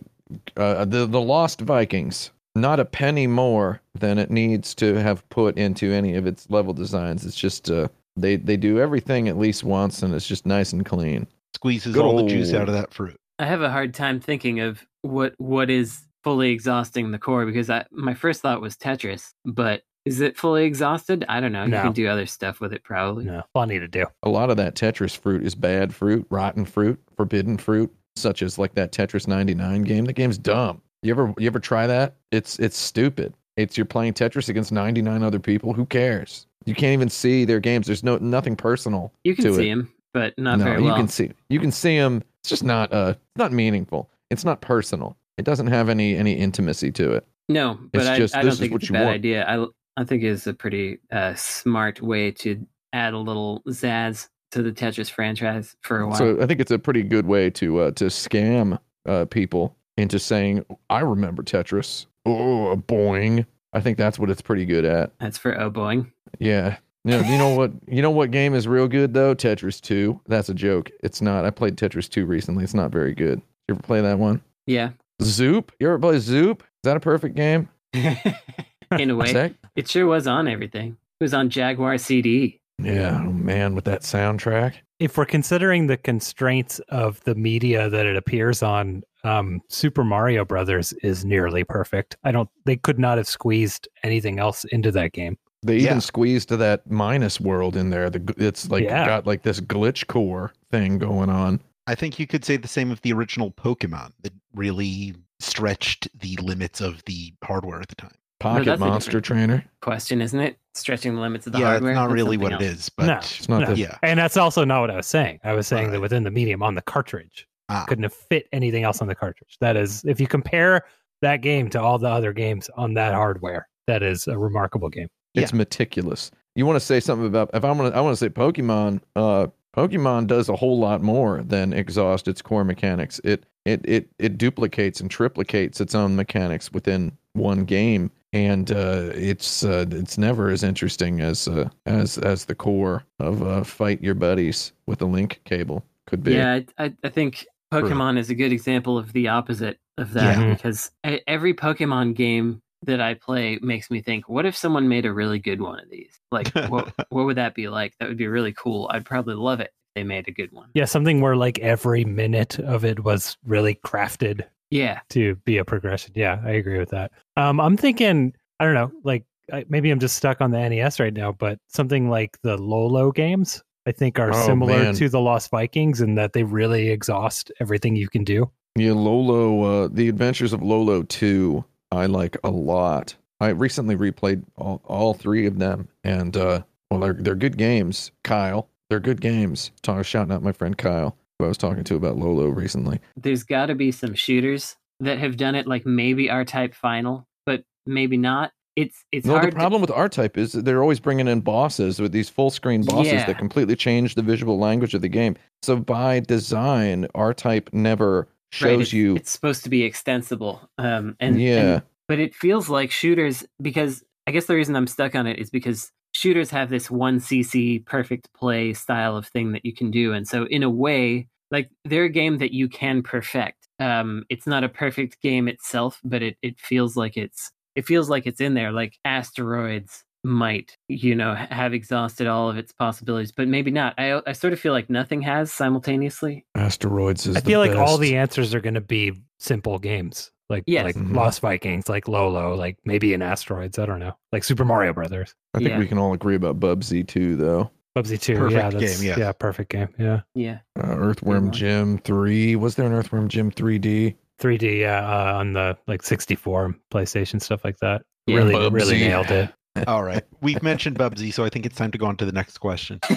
[0.58, 2.32] uh the the Lost Vikings.
[2.54, 6.74] Not a penny more than it needs to have put into any of its level
[6.74, 7.26] designs.
[7.26, 10.86] It's just uh they they do everything at least once and it's just nice and
[10.86, 11.28] clean.
[11.56, 13.16] Squeezes Good all the juice out of that fruit.
[13.40, 17.70] i have a hard time thinking of what what is fully exhausting the core because
[17.70, 21.70] I, my first thought was tetris but is it fully exhausted i don't know you
[21.72, 21.82] No.
[21.84, 24.06] can do other stuff with it probably No, plenty to do.
[24.24, 28.58] A lot of that Tetris fruit is bad fruit, rotten fruit, forbidden fruit, such as
[28.58, 30.06] like that Tetris 99 game.
[30.06, 30.82] The game's dumb.
[31.04, 32.16] You ever you ever try that?
[32.32, 33.34] It's it's stupid.
[33.58, 35.74] It's you're playing Tetris against 99 other people.
[35.74, 36.48] Who cares?
[36.66, 37.88] You can't even see their games.
[37.88, 39.12] There's no nothing personal.
[39.24, 39.72] you can see it.
[39.72, 42.22] him but not no, very you well can see you can see them.
[42.42, 44.10] It's just not uh it's not meaningful.
[44.30, 45.18] It's not personal.
[45.38, 47.28] It doesn't have any any intimacy to it.
[47.50, 49.16] No, but It's I, just, I don't think it's a you bad want.
[49.16, 49.46] idea.
[49.48, 49.66] I
[49.98, 54.72] I think it's a pretty uh, smart way to add a little zazz to the
[54.72, 56.18] Tetris franchise for a while.
[56.18, 60.18] So I think it's a pretty good way to uh, to scam uh, people into
[60.18, 63.46] saying, "I remember Tetris." Oh, boing!
[63.74, 65.12] I think that's what it's pretty good at.
[65.20, 66.12] That's for oboing.
[66.42, 66.78] Yeah.
[67.04, 67.72] You know, you know what?
[67.88, 69.34] You know what game is real good though?
[69.34, 70.20] Tetris Two.
[70.28, 70.92] That's a joke.
[71.02, 71.46] It's not.
[71.46, 72.64] I played Tetris Two recently.
[72.64, 73.42] It's not very good.
[73.68, 74.42] You ever play that one?
[74.68, 74.90] Yeah,
[75.24, 75.72] Zoop.
[75.80, 76.62] You ever play Zoop?
[76.62, 77.70] Is that a perfect game?
[77.94, 80.98] in a way, that- it sure was on everything.
[81.20, 82.60] It was on Jaguar CD.
[82.82, 83.20] Yeah.
[83.24, 84.76] Oh man, with that soundtrack.
[85.00, 90.46] If we're considering the constraints of the media that it appears on, um, Super Mario
[90.46, 92.16] Brothers is nearly perfect.
[92.24, 92.50] I don't.
[92.66, 95.38] They could not have squeezed anything else into that game.
[95.64, 95.90] They Yeah.
[95.92, 98.10] even squeezed to that minus world in there.
[98.10, 99.06] The it's like Yeah.
[99.06, 101.60] got like this glitch core thing going on.
[101.88, 106.36] I think you could say the same of the original Pokemon that really stretched the
[106.38, 108.12] limits of the hardware at the time.
[108.40, 109.64] Pocket that's a Monster Trainer.
[109.82, 110.58] Question, isn't it?
[110.74, 111.92] Stretching the limits of the yeah, hardware.
[111.92, 112.80] it's not really what something it else.
[112.80, 113.66] is, but no, It's not no.
[113.68, 113.98] the- yeah.
[114.02, 115.40] and that's also not what I was saying.
[115.44, 115.92] I was saying Right.
[115.94, 117.86] that within the medium on the cartridge, Ah.
[117.88, 119.58] couldn't have fit anything else on the cartridge.
[119.60, 120.84] That is, if you compare
[121.22, 125.08] that game to all the other games on that hardware, that is a remarkable game.
[125.34, 126.32] It's meticulous.
[126.56, 129.02] You want to say something about if I'm gonna I want to say Pokemon.
[129.16, 133.22] Uh, Pokemon does a whole lot more than exhaust its core mechanics.
[133.24, 139.12] It it it it duplicates and triplicates its own mechanics within one game, and uh,
[139.14, 144.04] it's uh, it's never as interesting as uh, as as the core of uh, fight
[144.04, 146.34] your buddies with a link cable could be.
[146.34, 150.38] Yeah, I, I, I think Pokemon is a good example of the opposite of that
[150.38, 150.54] Yeah.
[150.54, 150.92] because
[151.28, 155.40] every Pokemon game that I play makes me think, what if someone made a really
[155.40, 156.20] good one of these?
[156.32, 157.94] Like, what, what would that be like?
[158.00, 158.90] That would be really cool.
[158.92, 160.70] I'd probably love it if they made a good one.
[160.74, 165.00] Yeah, something where like every minute of it was really crafted Yeah.
[165.10, 166.14] to be a progression.
[166.16, 167.12] Yeah, I agree with that.
[167.38, 171.00] Um, I'm thinking, I don't know, like I, maybe I'm just stuck on the NES
[171.00, 174.94] right now, but something like the Lolo games, I think, are Oh, similar man.
[174.96, 178.50] to the Lost Vikings in that they really exhaust everything you can do.
[178.78, 183.16] Yeah, Lolo, uh, The Adventures of Lolo 2, I like a lot.
[183.40, 188.12] I recently replayed all, all three of them, and uh, well, they're, they're good games,
[188.24, 188.70] Kyle.
[188.90, 189.72] They're good games.
[189.82, 193.00] Talk, shouting out my friend Kyle, who I was talking to about Lolo recently.
[193.18, 197.26] There's got to be some shooters that have done it, like maybe R Type Final,
[197.46, 198.52] but maybe not.
[198.76, 199.52] It's it's no, hard.
[199.52, 203.12] the problem with R-Type is that they're always bringing in bosses with these full-screen bosses
[203.12, 203.26] Yeah.
[203.26, 205.36] that completely change the visual language of the game.
[205.62, 209.16] So by design, R-Type never to, shows right, it's, you.
[209.16, 210.70] It's supposed to be extensible.
[210.78, 214.88] Um, and yeah, and but it feels like shooters because I guess the reason I'm
[214.88, 219.54] stuck on it is because shooters have this one CC perfect play style of thing
[219.54, 222.68] that you can do, and so in a way, like they're a game that you
[222.68, 223.68] can perfect.
[223.80, 228.10] Um, it's not a perfect game itself, but it it feels like it's it feels
[228.10, 228.72] like it's in there.
[228.72, 233.96] Like asteroids might you know have exhausted all of its possibilities, but maybe not.
[233.98, 236.46] I I sort of feel like nothing has simultaneously.
[236.56, 240.32] Asteroids is I the feel like all the answers are going to be simple games,
[240.50, 240.84] like Yes.
[240.86, 241.16] like Mhm.
[241.16, 243.80] Lost Vikings, like Lolo, like maybe in Asteroids.
[243.80, 245.80] I don't know, like Super Mario Brothers, I think Yeah.
[245.80, 247.72] we can all agree about Bubsy too, though.
[247.98, 248.36] Bubsy Two.
[248.38, 249.18] Perfect yeah, that's, game, yes.
[249.18, 249.90] yeah, perfect game.
[250.00, 250.60] Yeah, Yeah.
[250.80, 251.52] Uh, Earthworm.
[251.52, 252.56] Jim 3.
[252.56, 254.16] Was there an Earthworm Jim 3D?
[254.40, 254.80] 3D.
[254.80, 258.04] Yeah, uh, on the like 64 PlayStation stuff like that.
[258.28, 258.38] Yeah.
[258.38, 258.72] really, Bubsy.
[258.74, 259.52] really nailed it.
[259.88, 260.24] All right.
[260.42, 263.00] We've mentioned Bubsy, so I think it's time to go on to the next question.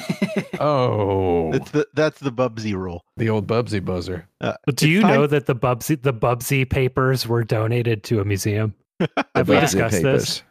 [0.60, 3.02] Oh, That's the that's the Bubsy rule.
[3.16, 4.28] the old Bubsy buzzer.
[4.40, 8.24] Uh, do you time- know that the Bubsy the Bubsy papers were donated to a
[8.24, 8.74] museum?
[9.34, 10.42] Have we Bubsy discussed this?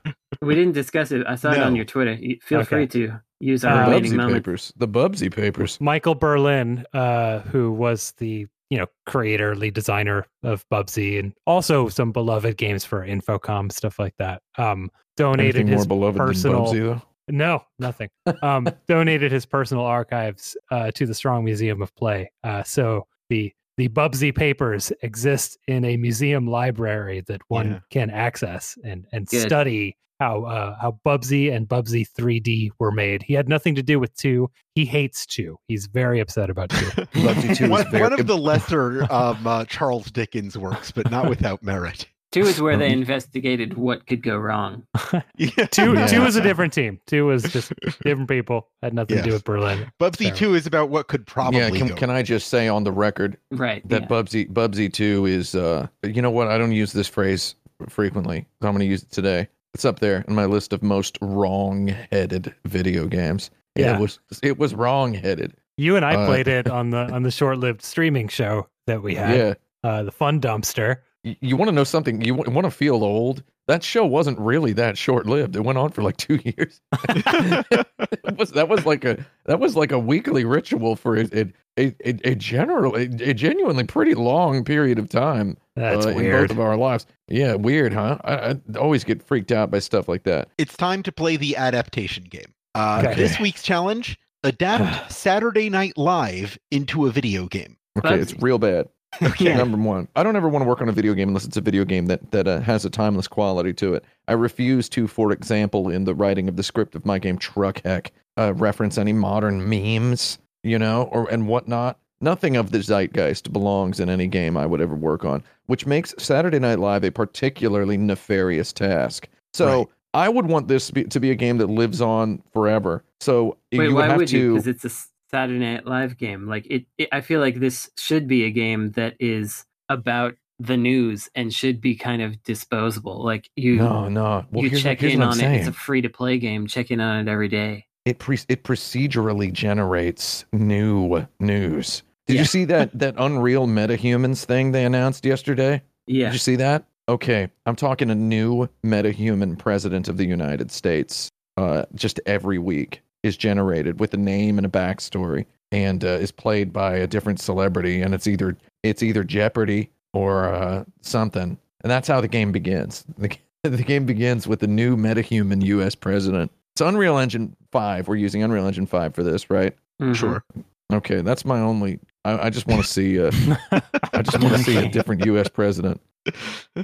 [0.42, 1.26] We didn't discuss it.
[1.28, 2.18] I saw it on your Twitter.
[2.42, 2.68] Feel Okay.
[2.68, 4.36] free to use our Uh, remaining Bubsy moments.
[4.40, 4.74] papers.
[4.78, 5.80] The Bubsy papers.
[5.82, 11.90] Michael Berlyn, uh, who was the you know creator, lead designer of Bubsy, and also
[11.90, 14.42] some beloved games for Infocom stuff like that.
[14.58, 16.66] Um, donated Anything more his beloved personal.
[16.66, 17.02] than Bubsy, though?
[17.28, 18.10] No, nothing.
[18.42, 22.32] Um, donated his personal archives uh, to the Strong Museum of Play.
[22.44, 27.80] Uh, so the the Bubsy papers exist in a museum library that one Yeah.
[27.92, 29.42] can access and and Good.
[29.42, 33.24] study how uh, how Bubsy and Bubsy 3D were made.
[33.24, 34.50] He had nothing to do with two.
[34.76, 35.58] He hates two.
[35.68, 36.86] He's very upset about two.
[37.26, 41.12] Bubsy 2 is one, very- one of the lesser um, uh, Charles Dickens works, but
[41.12, 42.08] not without merit.
[42.32, 44.88] Two is where they Um, investigated what could go wrong.
[45.38, 45.66] Yeah.
[45.70, 46.08] two Yeah.
[46.08, 47.00] two was a different team.
[47.06, 47.72] Two was just
[48.04, 48.70] different people.
[48.82, 49.92] Had nothing to do with Berlyn.
[50.00, 50.36] Bubsy Fair.
[50.36, 51.96] 2 is about what could probably yeah, can, go.
[51.96, 53.88] can I just say on the record Right.
[53.90, 54.08] that yeah.
[54.08, 57.54] Bubsy Bubsy 2 is uh you know what I don't use this phrase
[57.90, 58.48] frequently.
[58.62, 59.48] so I'm going to use it today.
[59.74, 63.50] It's up there in my list of most wrong-headed video games.
[63.76, 63.96] Yeah.
[63.96, 65.54] It was it was wrong-headed.
[65.78, 69.16] You and I Uh, played it on the on the short-lived streaming show that we
[69.16, 69.38] had.
[69.38, 69.54] Yeah.
[69.84, 70.98] Uh, the Fun Dumpster.
[71.24, 72.22] You, you want to know something?
[72.22, 73.44] You want to feel old?
[73.68, 75.56] That show wasn't really that short-lived.
[75.56, 76.82] It went on for like 2 years.
[76.92, 81.54] that was that was like a that was like a weekly ritual for a a,
[81.78, 86.24] a, a general a, a genuinely pretty long period of time That's uh, in both
[86.24, 86.52] weird.
[86.52, 87.06] of our lives.
[87.28, 88.18] Yeah, weird, huh?
[88.24, 90.50] I, I always get freaked out by stuff like that.
[90.58, 92.54] It's time to play the adaptation game.
[92.76, 93.16] Uh, Okay.
[93.16, 97.78] This week's challenge adapt Saturday Night Live into a video game.
[97.98, 98.90] Okay, it's real bad.
[99.40, 99.58] Yeah.
[99.58, 101.62] Number one, I don't ever want to work on a video game unless it's a
[101.62, 104.04] video game that that uh, has a timeless quality to it.
[104.28, 107.82] I refuse to, for example, in the writing of the script of my game Truck
[107.84, 112.00] Heck, uh, reference any modern memes, you know, or and whatnot.
[112.22, 116.16] Nothing of the zeitgeist belongs in any game I would ever work on, which makes
[116.18, 119.28] Saturday Night Live a particularly nefarious task.
[119.54, 119.88] So Right.
[120.14, 123.04] I would want this to be, to be a game that lives on forever.
[123.20, 124.38] So Wait, you would why have would to.
[124.38, 124.54] you?
[124.54, 124.90] Because it's a
[125.34, 126.48] Saturday Night Live game.
[126.48, 130.78] Like it, it, I feel like this should be a game that is about the
[130.78, 133.24] news and should be kind of disposable.
[133.24, 134.46] Like you, no, no.
[134.52, 135.52] Well, you check in on it.
[135.60, 136.68] It's a free to play game.
[136.68, 137.86] Check in on it every day.
[138.06, 142.04] it pre- it procedurally generates new news.
[142.28, 142.40] Did Yeah.
[142.42, 145.82] you see that that Unreal MetaHumans thing they announced yesterday?
[146.06, 146.28] Yeah.
[146.28, 146.86] Did you see that?
[147.10, 151.30] Okay, I'm talking a new MetaHuman president of the United States.
[151.58, 156.32] Uh, just every week is generated with a name and a backstory, and uh, is
[156.32, 161.92] played by a different celebrity, and it's either it's either Jeopardy or uh, something, and
[161.92, 163.06] that's how the game begins.
[163.64, 165.96] The, the game begins with the new metahuman U.S.
[165.96, 166.52] president.
[166.74, 168.10] It's Unreal Engine Five.
[168.10, 169.74] We're using Unreal Engine Five for this, right?
[170.02, 170.14] Mhm.
[170.18, 170.44] Sure.
[170.92, 171.98] Okay, that's my only.
[172.26, 173.22] I, I just want to see.
[173.24, 173.32] Uh,
[174.12, 175.48] I just want to see a different U.S.
[175.48, 176.02] president.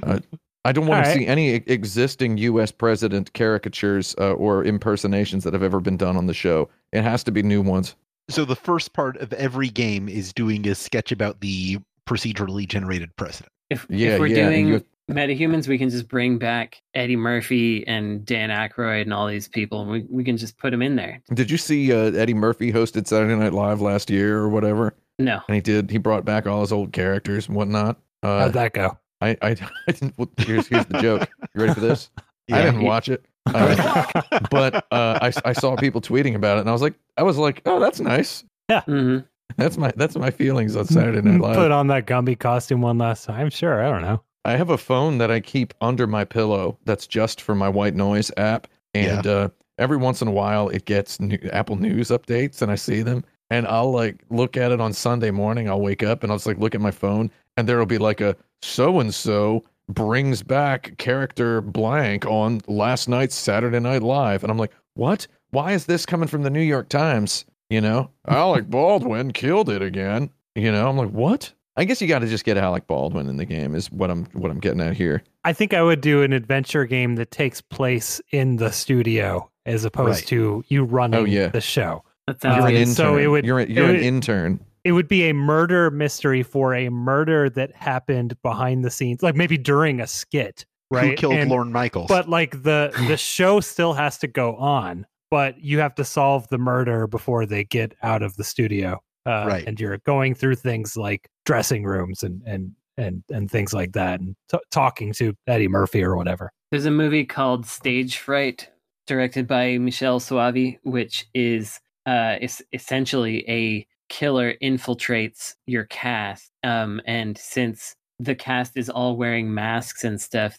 [0.02, 0.20] Uh,
[0.64, 1.18] I don't want All to right.
[1.18, 2.70] see any existing U.S.
[2.70, 6.68] president caricatures uh, or impersonations that have ever been done on the show.
[6.92, 7.96] It has to be new ones.
[8.28, 13.14] So the first part of every game is doing a sketch about the procedurally generated
[13.16, 13.52] president.
[13.70, 18.24] If, Yeah, if we're yeah, doing metahumans, we can just bring back Eddie Murphy and
[18.24, 21.22] Dan Aykroyd and all these people, and we, we can just put them in there.
[21.32, 24.94] Did you see uh, Eddie Murphy hosted Saturday Night Live last year or whatever?
[25.18, 25.40] No.
[25.48, 25.90] And he did.
[25.90, 27.98] He brought back all his old characters and whatnot.
[28.22, 28.98] Uh, How'd that go?
[29.20, 29.50] I, I,
[29.88, 31.28] I didn't, well, here's here's the joke.
[31.54, 32.10] You ready for this?
[32.52, 36.68] I didn't watch it, uh, but uh, I I saw people tweeting about it, and
[36.68, 38.44] I was like, I was like, oh, that's nice.
[38.86, 39.18] hmm
[39.56, 41.56] That's my that's my feelings on Saturday Night Live.
[41.56, 43.50] Put on that Gumby costume one last time.
[43.50, 44.22] Sure, I don't know.
[44.44, 47.94] I have a phone that I keep under my pillow that's just for my white
[47.94, 48.66] noise app.
[48.94, 52.74] And uh, every once in a while, it gets new, Apple News updates and I
[52.76, 53.22] see them.
[53.50, 55.68] And I'll like look at it on Sunday morning.
[55.68, 58.20] I'll wake up and I'll just like look at my phone and there'll be like
[58.22, 64.42] a so and so brings back character blank on last night's Saturday Night Live.
[64.44, 65.26] And I'm like, what?
[65.50, 67.44] Why is this coming from the New York Times?
[67.70, 70.30] You know, Alec Baldwin killed it again.
[70.54, 71.52] You know, I'm like, what?
[71.76, 74.24] I guess you got to just get Alec Baldwin in the game is what I'm
[74.32, 75.22] what I'm getting at here.
[75.44, 79.84] I think I would do an adventure game that takes place in the studio as
[79.84, 80.26] opposed Right.
[80.28, 81.48] to you running Oh, yeah.
[81.48, 82.02] the show.
[82.26, 82.94] That You're sounds an intern.
[82.94, 84.60] so it would- you're a- you're it an would- intern.
[84.84, 89.34] It would be a murder mystery for a murder that happened behind the scenes, like
[89.36, 91.10] maybe during a skit, right?
[91.10, 92.06] Who killed And- Lorne Michaels?
[92.08, 96.48] But like the the show still has to go on, but you have to solve
[96.48, 99.00] the murder before they get out of the studio.
[99.26, 99.66] Uh, Right.
[99.66, 104.20] And you're going through things like dressing rooms and and and and things like that,
[104.20, 106.52] and t- talking to Eddie Murphy or whatever.
[106.70, 108.68] There's a movie called Stage Fright,
[109.06, 116.50] directed by Michele Soavi, which is uh, is essentially a killer infiltrates your cast.
[116.62, 120.58] Um, and since the cast is all wearing masks and stuff,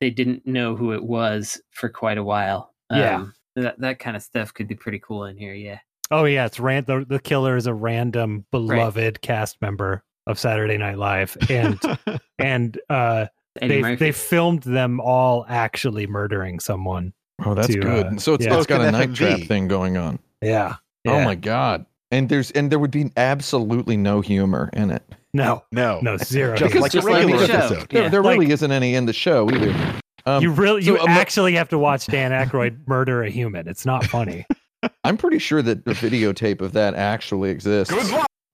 [0.00, 2.72] they didn't know who it was for quite a while.
[2.90, 3.16] Yeah.
[3.16, 5.52] Um, that that kind of stuff could be pretty cool in here.
[5.52, 5.80] Yeah.
[6.10, 10.78] Oh yeah, it's ran- the, the killer is a random beloved cast member of Saturday
[10.78, 11.78] Night Live, and
[12.38, 13.26] and uh,
[13.60, 13.96] Eddie they Murphy.
[13.96, 17.12] they filmed them all actually murdering someone.
[17.44, 18.06] Oh, that's to, good.
[18.06, 18.56] uh, so it's, yeah.
[18.56, 20.18] it's got a night trap thing going on.
[20.40, 20.76] Yeah.
[21.06, 21.84] Oh my god.
[22.12, 25.02] And there's and there would be absolutely no humor in it.
[25.34, 26.54] No, no, no, zero.
[26.56, 27.54] just Because- like just a like regular the show.
[27.54, 27.88] episode.
[27.90, 28.08] There, Yeah.
[28.10, 29.74] there Like- really isn't any in the show either.
[30.26, 33.66] Um, you really you so, um, actually have to watch Dan Aykroyd murder a human.
[33.66, 34.46] It's not funny.
[35.04, 37.92] I'm pretty sure that the videotape of that actually exists.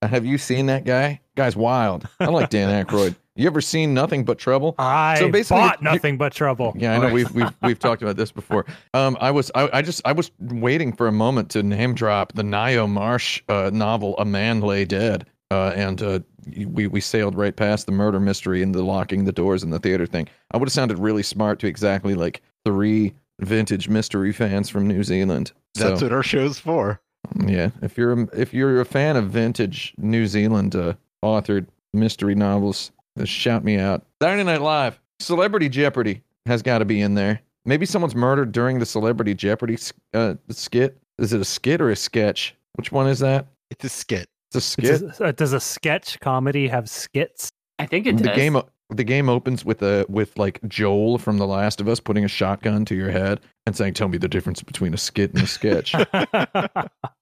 [0.02, 1.20] Have you seen that guy?
[1.34, 2.06] Guy's wild.
[2.20, 3.16] I like Dan Aykroyd.
[3.34, 4.74] You ever seen Nothing But Trouble?
[4.78, 6.74] I So basically, bought nothing but trouble.
[6.76, 8.66] Yeah, I know we've we've we've talked about this before.
[8.94, 12.32] Um, I was I, I just I was waiting for a moment to name drop
[12.32, 16.18] the Ngaio Marsh uh, novel A Man Lay Dead, uh, and uh,
[16.66, 19.78] we we sailed right past the murder mystery and the locking the doors in the
[19.78, 20.28] theater thing.
[20.50, 25.04] I would have sounded really smart to exactly like three vintage mystery fans from New
[25.04, 25.52] Zealand.
[25.74, 27.00] That's so what our show's for.
[27.46, 32.34] Yeah, if you're a, if you're a fan of vintage New Zealand uh, authored mystery
[32.34, 34.04] novels, just shout me out.
[34.22, 37.40] Saturday Night Live, Celebrity Jeopardy has got to be in there.
[37.64, 39.78] Maybe someone's murdered during the Celebrity Jeopardy
[40.14, 40.98] uh, skit.
[41.18, 42.54] Is it a skit or a sketch?
[42.74, 43.46] Which one is that?
[43.70, 44.28] It's a skit.
[44.48, 45.00] It's a skit.
[45.00, 47.50] Does, uh, does a sketch comedy have skits?
[47.78, 48.36] I think it the does.
[48.36, 48.60] game
[48.90, 52.28] the game opens with a with like Joel from The Last of Us putting a
[52.28, 55.46] shotgun to your head and saying, "Tell me the difference between a skit and a
[55.46, 55.94] sketch."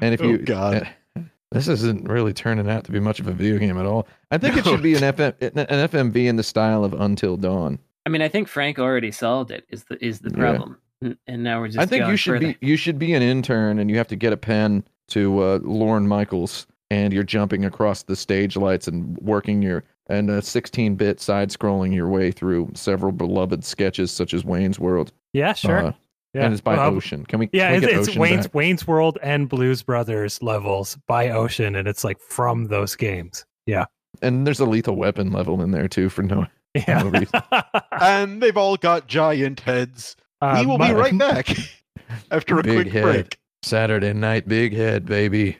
[0.00, 3.26] And if oh, you, God, uh, this isn't really turning out to be much of
[3.26, 4.06] a video game at all.
[4.30, 7.78] I think it should be an FM, an FMV in the style of Until Dawn.
[8.06, 9.64] I mean, I think Frank already solved it.
[9.68, 10.78] Is the is the problem?
[11.02, 11.78] N- And now we're just.
[11.78, 12.54] I think going you should further.
[12.60, 15.58] be you should be an intern and you have to get a pen to uh,
[15.62, 21.20] Lorne Michaels and you're jumping across the stage lights and working your and uh, 16-bit
[21.20, 25.12] side scrolling your way through several beloved sketches such as Wayne's World.
[25.34, 25.86] yeah, sure.
[25.88, 25.92] Uh,
[26.34, 26.44] yeah.
[26.44, 27.24] And it's by Well, Ocean.
[27.26, 27.48] Can we?
[27.52, 28.54] Yeah, can we it's, get it's Ocean Wayne's back?
[28.54, 33.44] Wayne's World and Blues Brothers levels by Ocean, and it's like from those games.
[33.66, 33.84] Yeah,
[34.22, 36.46] And there's a Lethal Weapon level in there too for no.
[36.74, 37.02] yeah.
[37.02, 37.40] No reason.
[38.00, 40.16] and they've all got giant heads.
[40.40, 41.48] we Uh, will my- be right back
[42.30, 43.02] after a Big quick head.
[43.02, 43.38] break.
[43.62, 45.58] Saturday night, big head, baby.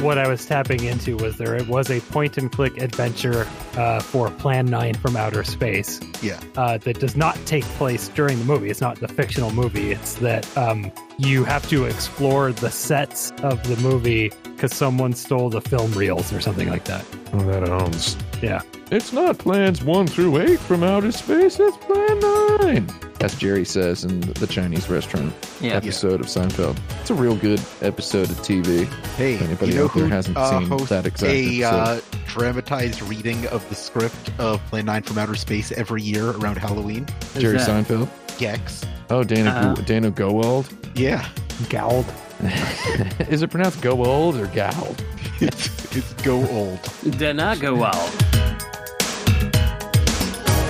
[0.00, 3.46] What I was tapping into was there it was a point and click adventure
[3.76, 6.00] uh, for Plan 9 from Outer Space.
[6.22, 6.40] Yeah.
[6.56, 8.70] Uh, that does not take place during the movie.
[8.70, 9.92] It's not the fictional movie.
[9.92, 15.50] It's that um, you have to explore the sets of the movie because someone stole
[15.50, 17.04] the film reels or something like that.
[17.32, 18.16] Oh, that owns.
[18.42, 18.62] Yeah.
[18.90, 21.58] It's not plans one through eight from outer space.
[21.60, 22.18] It's plan
[22.58, 22.88] nine.
[23.20, 25.74] As Jerry says in the Chinese restaurant Yeah.
[25.74, 26.78] episode of Seinfeld.
[27.00, 28.86] It's a real good episode of TV.
[29.16, 31.62] Hey, If anybody you know out there who hasn't uh, seen hosts that exact a
[31.62, 31.66] episode.
[31.76, 36.56] uh, dramatized reading of the script of Plan 9 from Outer Space every year around
[36.56, 37.06] Halloween?
[37.34, 37.68] Who's Jerry that?
[37.68, 38.08] Seinfeld.
[38.38, 38.84] Gex.
[39.10, 39.74] Oh, Dana Uh-huh.
[39.74, 40.68] Go- Dana Gowald.
[40.94, 41.28] Yeah.
[41.68, 42.06] Gowled.
[43.28, 45.04] Is it pronounced Gowald or Gowald?
[45.42, 46.80] It's, it's go old.
[47.18, 48.10] Did not go well.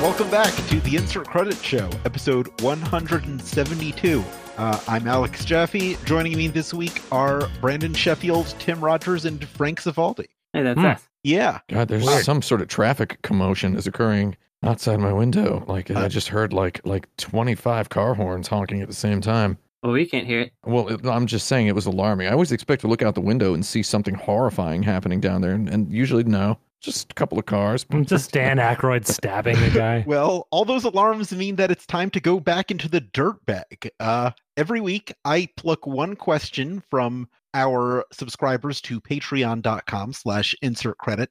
[0.00, 4.24] Welcome back to the Insert Credit Show, episode 172.
[4.56, 5.96] Uh, I'm Alex Jaffe.
[6.04, 10.26] Joining me this week are Brandon Sheffield, Tim Rogers, and Frank Cifaldi.
[10.52, 10.86] Hey, that's Hmm.
[10.86, 11.08] us.
[11.24, 11.58] Yeah.
[11.68, 12.24] God, there's Weird.
[12.24, 15.64] some sort of traffic commotion is occurring outside my window.
[15.66, 19.58] Like I Uh, just heard like like 25 car horns honking at the same time.
[19.82, 20.52] Well, we can't hear it.
[20.64, 22.26] Well, it, I'm just saying it was alarming.
[22.26, 25.52] I always expect to look out the window and see something horrifying happening down there,
[25.52, 27.84] and, and usually no, just a couple of cars.
[28.04, 30.04] Just Dan Aykroyd stabbing a guy.
[30.06, 33.90] Well, all those alarms mean that it's time to go back into the dirt bag.
[34.00, 41.30] Uh, every week, I pluck one question from our subscribers to patreon.com slash insert credit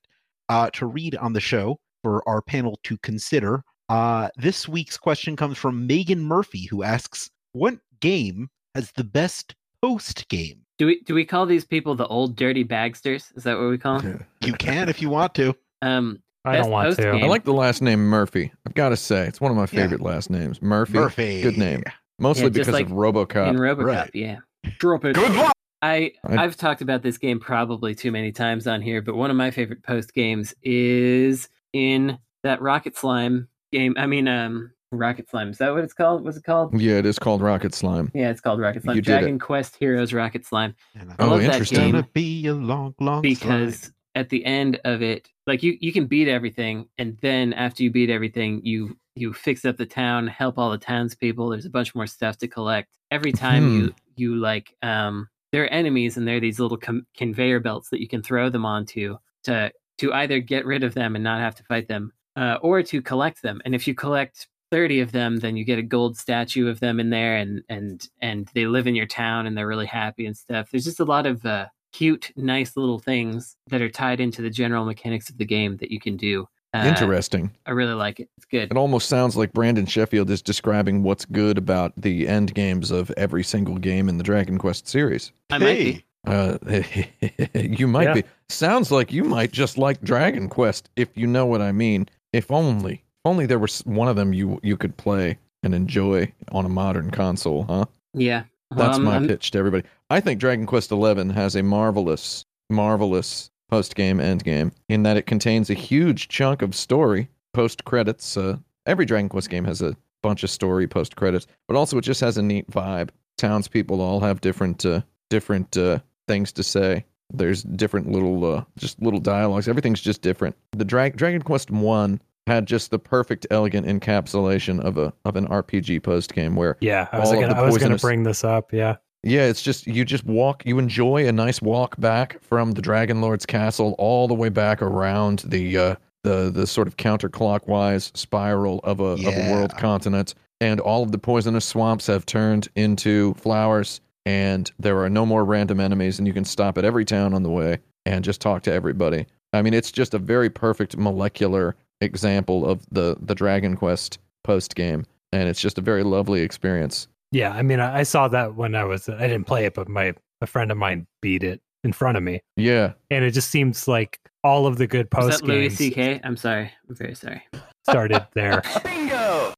[0.50, 3.64] uh, to read on the show for our panel to consider.
[3.90, 9.56] Uh, this week's question comes from Meghan Murphy, who asks, what game has the best
[9.82, 10.62] post game?
[10.78, 13.32] Do we do we call these people the old dirty bagsters?
[13.36, 14.26] Is that what we call them?
[14.46, 15.56] You can if you want to.
[15.82, 16.96] Um, I don't want to.
[17.04, 17.24] post-game.
[17.24, 18.52] I like the last name Murphy.
[18.66, 19.84] I've got to say, it's one of my Yeah.
[19.84, 20.62] favorite last names.
[20.62, 20.94] Murphy.
[20.94, 21.42] Murphy.
[21.42, 21.84] Good name.
[22.18, 23.50] Mostly Yeah, because like of RoboCop.
[23.50, 24.12] in RoboCop, right.
[24.14, 24.38] yeah.
[24.80, 25.16] Drop it.
[25.16, 25.54] Good luck.
[25.82, 29.30] I I- I've talked about this game probably too many times on here, but one
[29.30, 33.94] of my favorite post games is in that Rocket Slime game.
[33.98, 35.50] I mean, um, Rocket Slime.
[35.50, 36.24] Is that what it's called?
[36.24, 36.80] What's it called?
[36.80, 38.12] yeah, it is called Rocket Slime.
[38.14, 38.96] Yeah, it's called Rocket Slime.
[38.96, 39.02] You.
[39.02, 40.76] Dragon Quest Heroes Rocket Slime.
[41.00, 41.78] And I Oh, love interesting.
[41.78, 41.92] It's game.
[41.92, 43.94] gonna be a long, long because slide.
[44.16, 47.92] at the end of it like you you can beat everything and then after you
[47.92, 51.94] beat everything you you fix up the town help all the townspeople there's a bunch
[51.94, 53.76] more stuff to collect every time Hmm.
[53.80, 57.90] you you like um there are enemies and there are these little com- conveyor belts
[57.90, 61.40] that you can throw them onto to to either get rid of them and not
[61.40, 65.12] have to fight them uh, or to collect them and if you collect 30 of
[65.12, 68.66] them then you get a gold statue of them in there and and and they
[68.68, 71.46] live in your town and they're really happy and stuff there's just a lot of
[71.46, 75.78] uh, cute nice little things that are tied into the general mechanics of the game
[75.78, 77.50] that you can do uh, Interesting.
[77.66, 81.26] i really like it it's good It almost sounds like Brandon Sheffield is describing what's
[81.26, 85.32] good about the end games of every single game in the Dragon Quest series.
[85.50, 86.58] i might be Uh,
[87.56, 88.14] you might Yeah.
[88.16, 88.24] be.
[88.50, 92.08] Sounds like you might just like Dragon Quest, if you know what I mean.
[92.34, 96.32] If only, if only there was one of them you you could play and enjoy
[96.52, 97.86] on a modern console, huh?
[98.14, 98.44] yeah
[98.76, 99.84] That's Um, my I'm- pitch to everybody.
[100.10, 105.18] I think Dragon Quest XI has a marvelous, marvelous post game end game in that
[105.18, 108.38] it contains a huge chunk of story post credits.
[108.38, 112.02] Uh, every Dragon Quest game has a bunch of story post credits, but also it
[112.04, 113.10] just has a neat vibe.
[113.38, 117.06] Townspeople all have different, uh, different uh, things to say.
[117.32, 119.68] There's different little, uh, just little dialogues.
[119.68, 120.56] Everything's just different.
[120.72, 125.48] The Dra- Dragon Quest One had just the perfect, elegant encapsulation of a of an
[125.48, 128.74] RPG post game where Yeah, I was gonna the I was gonna bring this up.
[128.74, 128.98] Yeah.
[129.24, 133.22] yeah, it's just you just walk, you enjoy a nice walk back from the Dragon
[133.22, 138.80] Lord's castle all the way back around the uh, the the sort of counterclockwise spiral
[138.84, 143.34] of a of a world continent, and all of the poisonous swamps have turned into
[143.36, 147.34] flowers, and there are no more random enemies, and you can stop at every town
[147.34, 149.28] on the way and just talk to everybody.
[149.54, 154.76] I mean, it's just a very perfect molecular example of the the Dragon Quest post
[154.76, 157.08] game, and it's just a very lovely experience.
[157.32, 159.88] Yeah, I mean, I, I saw that when I was I didn't play it, but
[159.88, 163.50] my a friend of mine beat it in front of me, Yeah, and it just
[163.52, 166.20] seems like all of the good was post that Louis C.K.
[166.24, 167.42] I'm sorry i'm very sorry
[167.88, 168.62] started there.
[168.84, 169.54] Bingo.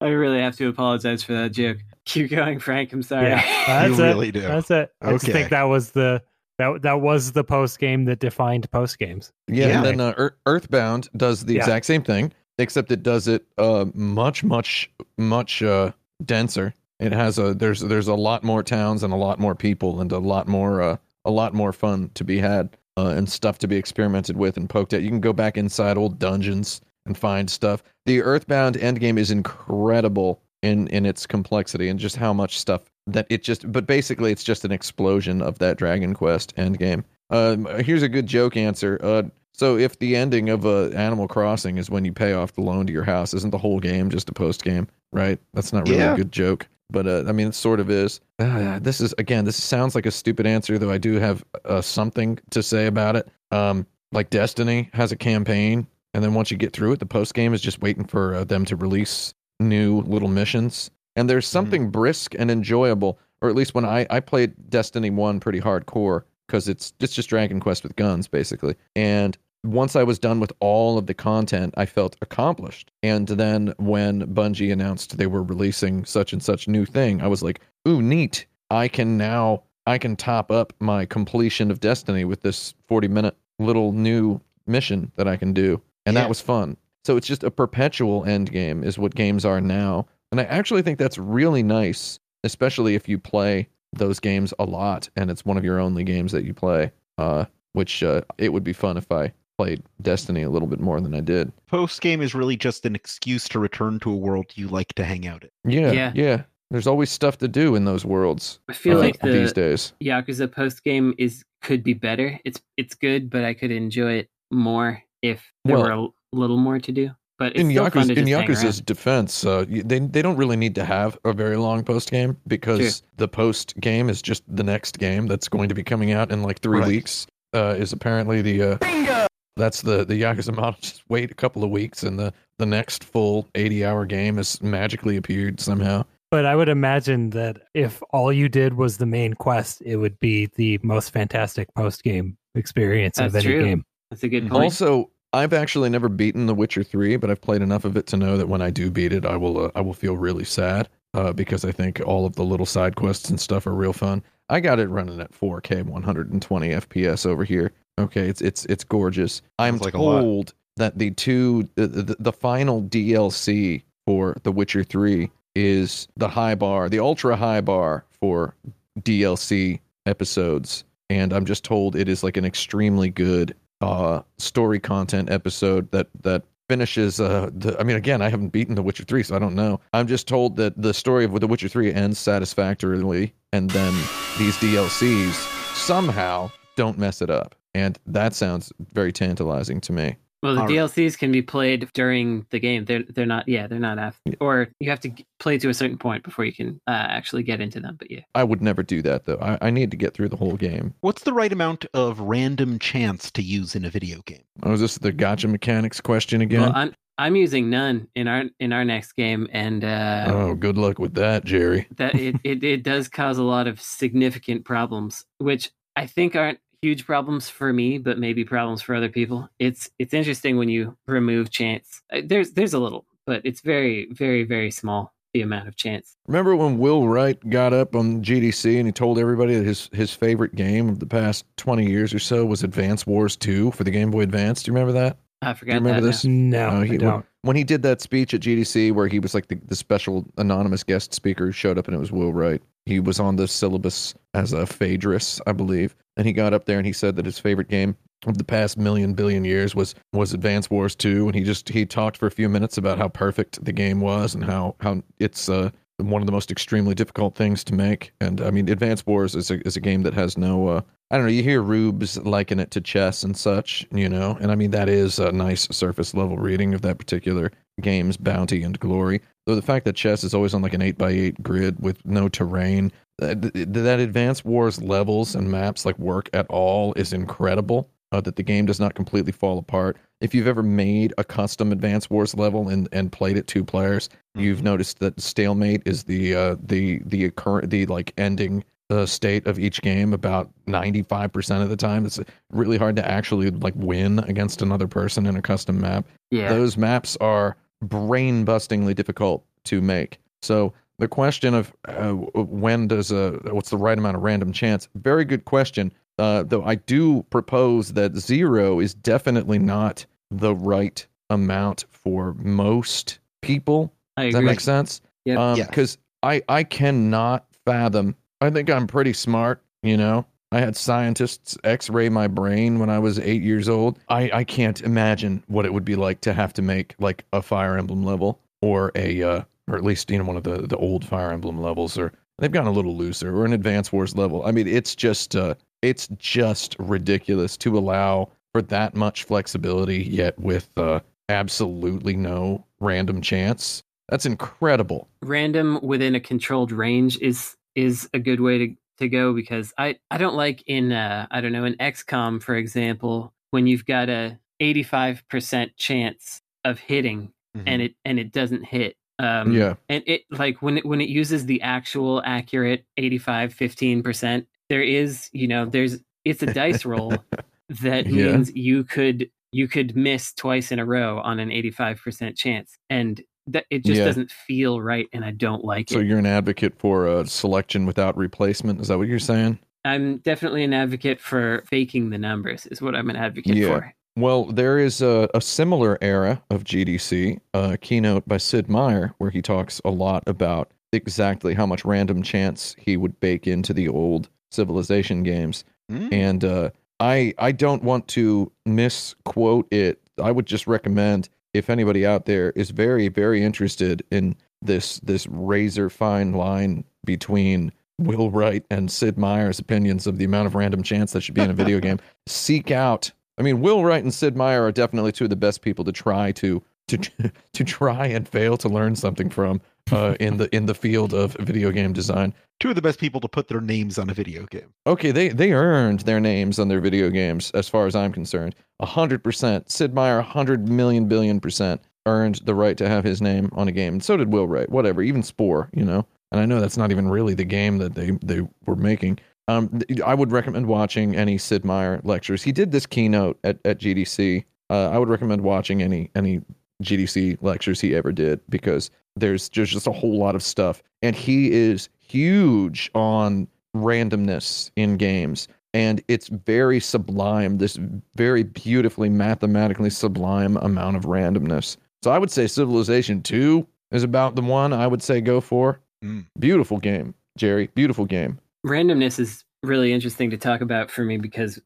[0.00, 3.98] I really have to apologize for that joke keep going frank i'm sorry Yeah, that's
[3.98, 4.08] You it.
[4.08, 4.40] really do.
[4.40, 4.90] That's it.
[5.02, 6.22] I just think that was the
[6.58, 9.32] that that was the post game that defined post games.
[9.48, 9.76] Yeah, Yeah.
[9.76, 11.60] and then uh, Earthbound does the Yeah.
[11.60, 15.92] exact same thing, except it does it uh, much, much, much uh,
[16.24, 16.74] denser.
[17.00, 20.10] It has a there's there's a lot more towns and a lot more people and
[20.12, 23.68] a lot more uh, a lot more fun to be had uh, and stuff to
[23.68, 25.02] be experimented with and poked at.
[25.02, 27.84] You can go back inside old dungeons and find stuff.
[28.06, 33.26] The Earthbound endgame is incredible in in its complexity and just how much stuff that
[33.30, 33.70] it just.
[33.70, 37.04] But basically, it's just an explosion of that Dragon Quest endgame.
[37.30, 38.98] Um, here's a good joke answer.
[39.02, 42.60] Uh, so if the ending of uh, Animal Crossing is when you pay off the
[42.60, 44.86] loan to your house, isn't the whole game just a post game?
[45.12, 45.38] Right?
[45.52, 46.14] That's not really Yeah.
[46.14, 48.20] a good joke, but uh, I mean, it sort of is.
[48.38, 50.90] Uh, this is again, this sounds like a stupid answer, though.
[50.92, 53.28] I do have uh, something to say about it.
[53.50, 57.34] Um, like Destiny has a campaign, and then once you get through it, the post
[57.34, 60.90] game is just waiting for uh, them to release new little missions.
[61.16, 61.52] And there's mm-hmm.
[61.52, 66.22] something brisk and enjoyable, or at least when I I played Destiny one pretty hardcore
[66.46, 68.74] because it's it's just Dragon Quest with guns basically.
[68.96, 72.92] And once I was done with all of the content, I felt accomplished.
[73.02, 77.42] And then when Bungie announced they were releasing such and such new thing, I was
[77.42, 78.46] like, "Ooh, neat!
[78.70, 83.36] I can now I can top up my completion of Destiny with this 40 minute
[83.58, 86.22] little new mission that I can do." And Yeah.
[86.22, 86.76] that was fun.
[87.08, 90.06] So it's just a perpetual end game is what games are now.
[90.30, 95.08] And I actually think that's really nice, especially if you play those games a lot
[95.16, 96.92] and it's one of your only games that you play.
[97.16, 101.00] Uh, which uh, it would be fun if I played Destiny a little bit more
[101.00, 101.50] than I did.
[101.66, 105.04] Post game is really just an excuse to return to a world you like to
[105.04, 105.72] hang out in.
[105.72, 106.12] Yeah, yeah.
[106.14, 106.42] Yeah.
[106.70, 109.94] There's always stuff to do in those worlds I feel uh, like the these days.
[110.04, 112.38] Yakuza post game is could be better.
[112.44, 116.56] It's it's good, but I could enjoy it more if there Well- were a little
[116.58, 117.10] more to do.
[117.38, 118.28] But it's in still Yakuza, in just
[118.64, 122.36] Yakuza's defense, uh, they they don't really need to have a very long post game
[122.48, 126.32] because the post game is just the next game that's going to be coming out
[126.32, 126.88] in like three Right.
[126.88, 127.28] weeks.
[127.54, 130.76] Uh, is apparently the uh, that's the the Yakuza model.
[130.82, 134.60] Just wait a couple of weeks, and the the next full eighty hour game has
[134.60, 136.04] magically appeared somehow.
[136.30, 140.18] But I would imagine that if all you did was the main quest, it would
[140.20, 143.64] be the most fantastic post game experience of any true.
[143.64, 143.84] game.
[144.10, 144.50] That's a good Mhm.
[144.50, 144.64] point.
[144.64, 148.16] Also, I've actually never beaten The Witcher Three, but I've played enough of it to
[148.16, 150.88] know that when I do beat it, I will uh, I will feel really sad
[151.14, 154.22] uh, because I think all of the little side quests and stuff are real fun.
[154.48, 157.72] I got it running at 4K, 120 FPS over here.
[158.00, 159.42] Okay, it's it's it's gorgeous.
[159.58, 164.52] I'm Sounds like a told that the two the, the the final DLC for The
[164.52, 168.54] Witcher Three is the high bar, the ultra high bar for
[169.00, 175.30] DLC episodes, and I'm just told it is like an extremely good uh story content
[175.30, 179.22] episode that that finishes uh the, I mean again I haven't beaten The Witcher 3
[179.22, 179.80] so I don't know.
[179.92, 183.92] I'm just told that the story of The Witcher 3 ends satisfactorily and then
[184.38, 185.34] these DLCs
[185.74, 187.54] somehow don't mess it up.
[187.74, 190.16] And that sounds very tantalizing to me.
[190.42, 190.76] Well, the All right.
[190.76, 192.84] DLCs can be played during the game.
[192.84, 193.48] They're they're not.
[193.48, 194.34] Yeah, they're not after.
[194.40, 195.10] Or you have to
[195.40, 197.96] play to a certain point before you can uh, actually get into them.
[197.98, 199.38] But yeah, I would never do that though.
[199.40, 200.94] I, I need to get through the whole game.
[201.00, 204.44] What's the right amount of random chance to use in a video game?
[204.62, 206.60] Oh, is this the gotcha mechanics question again?
[206.60, 210.78] well, I'm I'm using none in our in our next game, and uh, oh, good
[210.78, 211.88] luck with that, Jerry.
[211.96, 216.60] that it, it it does cause a lot of significant problems, which I think aren't
[216.82, 219.48] huge problems for me, but maybe problems for other people.
[219.58, 222.02] It's it's interesting when you remove chance.
[222.12, 226.16] Uh, There's there's a little, but it's very very very small the amount of chance.
[226.26, 230.12] Remember when Will Wright got up on GDC and he told everybody that his his
[230.12, 233.90] favorite game of the past 20 years or so was Advance Wars 2 for the
[233.90, 234.62] Game Boy Advance?
[234.62, 235.18] Do you remember that?
[235.42, 236.06] I forgot remember that.
[236.06, 236.24] this?
[236.24, 237.24] No, Oh, he- I don't.
[237.42, 240.82] When he did that speech at GDC where he was like the, the special anonymous
[240.82, 242.60] guest speaker who showed up and it was Will Wright.
[242.84, 245.94] He was on the syllabus as a Phaedrus, I believe.
[246.16, 248.76] And he got up there and he said that his favorite game of the past
[248.76, 252.30] million billion years was was Advance Wars 2 and he just he talked for a
[252.32, 256.26] few minutes about how perfect the game was and how how it's uh one of
[256.26, 258.12] the most extremely difficult things to make.
[258.20, 260.68] And I mean, Advance Wars is a is a game that has no.
[260.68, 260.80] Uh,
[261.10, 261.32] I don't know.
[261.32, 264.88] You hear Rubes liken it to chess and such, you know, and I mean that
[264.88, 269.22] is a nice surface level reading of that particular game's bounty and glory.
[269.46, 272.04] Though the fact that chess is always on like an eight by eight grid with
[272.04, 277.88] no terrain, that, that Advance Wars levels and maps like work at all is incredible.
[278.10, 279.98] Uh, that the game does not completely fall apart.
[280.22, 284.08] If you've ever made a custom Advance Wars level and, and played it two players,
[284.34, 289.46] you've noticed that stalemate is the uh, the the current the like ending uh, state
[289.46, 292.06] of each game about 95% of the time.
[292.06, 292.18] It's
[292.50, 296.06] really hard to actually like win against another person in a custom map.
[296.30, 296.48] Yeah.
[296.48, 300.18] those maps are brain bustingly difficult to make.
[300.42, 304.88] So the question of uh, when does a what's the right amount of random chance?
[304.94, 311.06] Very good question uh, though i do propose that zero is definitely not the right
[311.30, 315.00] amount for most people I does that make sense?
[315.24, 315.38] Yep.
[315.38, 315.68] Um, Yes.
[315.68, 318.16] Because I I cannot fathom.
[318.40, 319.62] I think I'm pretty smart.
[319.82, 323.98] You know, I had scientists X-ray my brain when I was eight years old.
[324.08, 327.40] I I can't imagine what it would be like to have to make like a
[327.40, 330.76] Fire Emblem level or a uh, or at least you know one of the the
[330.76, 334.44] old Fire Emblem levels, or they've gotten a little looser, or an Advance Wars level.
[334.44, 340.38] I mean, it's just uh, it's just ridiculous to allow for that much flexibility, yet
[340.38, 343.82] with uh, absolutely no random chance.
[344.08, 345.08] That's incredible.
[345.22, 349.98] Random within a controlled range is is a good way to, to go because I,
[350.10, 354.08] I don't like in uh, I don't know in XCOM for example when you've got
[354.08, 357.62] a 85% chance of hitting Mhm.
[357.66, 358.96] and it and it doesn't hit.
[359.18, 359.74] Um, Yeah.
[359.88, 365.28] and it like when it when it uses the actual accurate 85 15% there is
[365.32, 367.22] you know there's it's a dice roll
[367.68, 368.32] that Yeah.
[368.32, 373.20] means you could you could miss twice in a row on an 85% chance and
[373.46, 374.04] that it just Yeah.
[374.04, 375.98] doesn't feel right and I don't like So it.
[376.00, 378.78] So you're an advocate for a selection without replacement.
[378.80, 379.58] Is that what you're saying?
[379.86, 383.68] I'm definitely an advocate for faking the numbers is what I'm an advocate Yeah.
[383.68, 383.94] for.
[384.16, 389.14] Well, there is a, a similar era of GDC, a uh, keynote by Sid Meier,
[389.18, 393.72] where he talks a lot about exactly how much random chance he would bake into
[393.72, 395.64] the old Civilization games.
[395.90, 396.12] Mm.
[396.12, 396.70] And uh,
[397.00, 400.00] I I don't want to misquote it.
[400.22, 405.26] I would just recommend if anybody out there is very very interested in this this
[405.26, 410.82] razor fine line between Will Wright and Sid Meier's opinions of the amount of random
[410.82, 413.10] chance that should be in a video game, seek out.
[413.38, 415.92] I mean, Will Wright and Sid Meier are definitely two of the best people to
[415.92, 416.98] try to to
[417.52, 419.60] to try and fail to learn something from
[419.92, 422.34] uh, in the in the field of video game design.
[422.60, 424.72] Two of the best people to put their names on a video game.
[424.86, 428.54] Okay, they they earned their names on their video games, as far as I'm concerned.
[428.80, 429.70] A hundred percent.
[429.70, 433.68] Sid Meier, a hundred million billion percent earned the right to have his name on
[433.68, 434.68] a game, and so did Will Wright.
[434.70, 436.06] Whatever, even Spore, you know.
[436.32, 439.18] And I know that's not even really the game that they they were making.
[439.46, 442.42] Um, I would recommend watching any Sid Meier lectures.
[442.42, 444.44] He did this keynote at at GDC.
[444.70, 446.42] Uh, I would recommend watching any any
[446.82, 451.14] GDC lectures he ever did because there's there's just a whole lot of stuff, and
[451.16, 455.48] he is huge on randomness in games.
[455.74, 457.78] And it's very sublime this
[458.14, 461.76] very beautifully mathematically sublime amount of randomness.
[462.02, 465.80] So i would say civilization 2 is about the one i would say go for.
[466.02, 466.26] Mm.
[466.38, 467.70] beautiful game jerry.
[467.74, 468.38] Beautiful game.
[468.66, 471.60] Randomness is really interesting to talk about for me because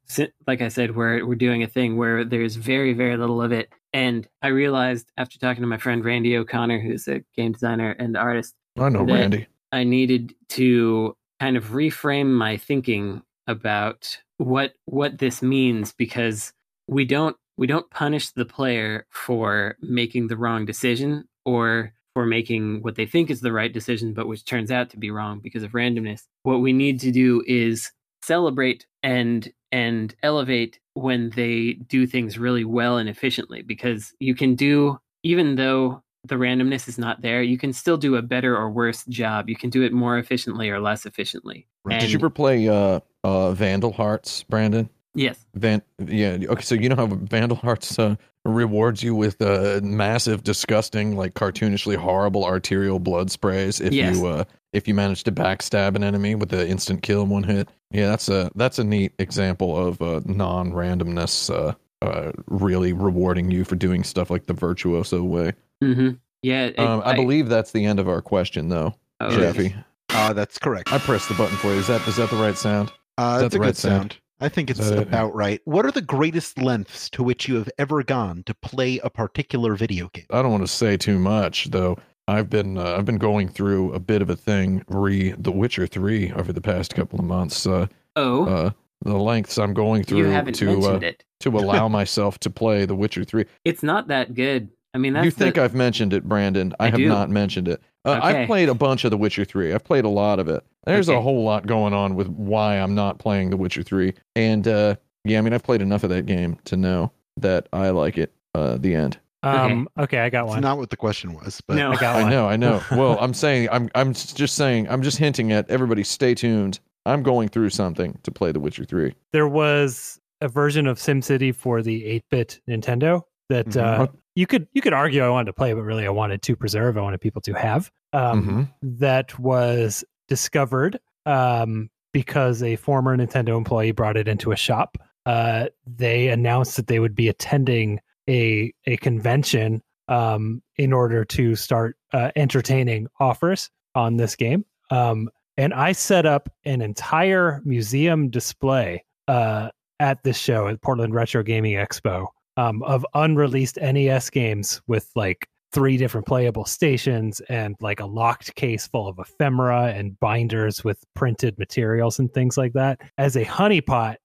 [0.47, 3.68] like i said we're we're doing a thing where there's very very little of it.
[3.93, 8.16] And i realized after talking to my friend randy o'connor who's a game designer and
[8.16, 9.47] artist i know randy.
[9.72, 16.53] I needed to kind of reframe my thinking about what what this means because
[16.86, 22.82] we don't we don't punish the player for making the wrong decision or for making
[22.82, 25.62] what they think is the right decision but which turns out to be wrong because
[25.62, 26.22] of randomness.
[26.42, 27.90] What we need to do is
[28.22, 34.54] celebrate and and elevate when they do things really well and efficiently because you can
[34.54, 38.70] do even though the randomness is not there you can still do a better or
[38.70, 39.48] worse job.
[39.48, 41.66] You can do it more efficiently or less efficiently.
[41.84, 42.00] Right.
[42.00, 46.38] did you ever play uh uh vandal hearts brandon yes Van, yeah.
[46.48, 51.34] Okay, so you know how Vandal Hearts uh, rewards you with uh, massive, disgusting, like
[51.34, 54.16] cartoonishly horrible arterial blood sprays if Yes.
[54.16, 57.42] you uh, if you manage to backstab an enemy with the instant kill in one
[57.44, 57.68] hit.
[57.90, 63.64] Yeah, that's a that's a neat example of uh, non-randomness uh, uh, really rewarding you
[63.64, 65.52] for doing stuff like the virtuoso way.
[65.82, 66.10] Mm-hmm.
[66.42, 69.38] yeah it- Um, I, believe that's the end of our question, though, oh, It is.
[69.38, 69.74] Jeffy.
[70.08, 70.92] Uh, that's correct.
[70.92, 71.74] I pressed the button for you.
[71.74, 72.90] Is that is that the right sound?
[73.18, 74.12] Uh, Is that that's a the right good sound.
[74.12, 74.16] sound?
[74.43, 74.99] I think it's Is it?
[74.99, 75.61] about right.
[75.64, 79.76] What are the greatest lengths to which you have ever gone to play a particular
[79.76, 80.26] video game?
[80.30, 81.97] I don't want to say too much though.
[82.26, 85.86] I've been uh, I've been going through a bit of a thing re The Witcher
[85.86, 87.66] Three over the past couple of months.
[87.66, 87.86] Uh,
[88.16, 88.70] oh uh,
[89.05, 93.45] the lengths I'm going through to uh, to allow myself to play The Witcher Three.
[93.64, 96.74] it's not that good i mean that's You think the, I've mentioned it, Brandon?
[96.78, 97.09] I, I have do.
[97.09, 97.80] not mentioned it.
[98.05, 98.40] Uh, Okay.
[98.42, 99.72] I've played a bunch of The Witcher Three.
[99.72, 100.64] I've played a lot of it.
[100.84, 104.66] There's a whole lot going on with why I'm not playing The Witcher Three, and
[104.66, 108.18] uh, yeah, I mean I've played enough of that game to know that I like
[108.18, 108.32] it.
[108.55, 109.18] Uh, the end.
[109.44, 110.61] Um, okay, I got It's one.
[110.61, 111.92] not what the question was, but No.
[111.92, 112.80] I got I know, I know.
[112.92, 116.05] Well, I'm saying, I'm, I'm just saying, I'm just hinting at everybody.
[116.05, 116.78] Stay tuned.
[117.07, 119.14] I'm going through something to play The Witcher Three.
[119.32, 123.82] There was a version of SimCity for the 8-bit Nintendo that Mhm.
[123.82, 126.57] uh, you could you could argue I wanted to play, but really I wanted to
[126.57, 126.97] preserve.
[126.97, 127.91] I wanted people to have.
[128.12, 128.43] Um,
[128.83, 128.99] Mhm.
[128.99, 134.99] That was discovered um, because a former Nintendo employee brought it into a shop.
[135.26, 141.55] Uh, they announced that they would be attending a a convention um, in order to
[141.55, 144.64] start uh, entertaining offers on this game.
[144.91, 149.70] Um, and I set up an entire museum display uh,
[150.01, 152.26] at this show at Portland Retro Gaming Expo
[152.57, 158.55] um, of unreleased NES games with like three different playable stations and like a locked
[158.57, 163.44] case full of ephemera and binders with printed materials and things like that as a
[163.44, 164.16] honeypot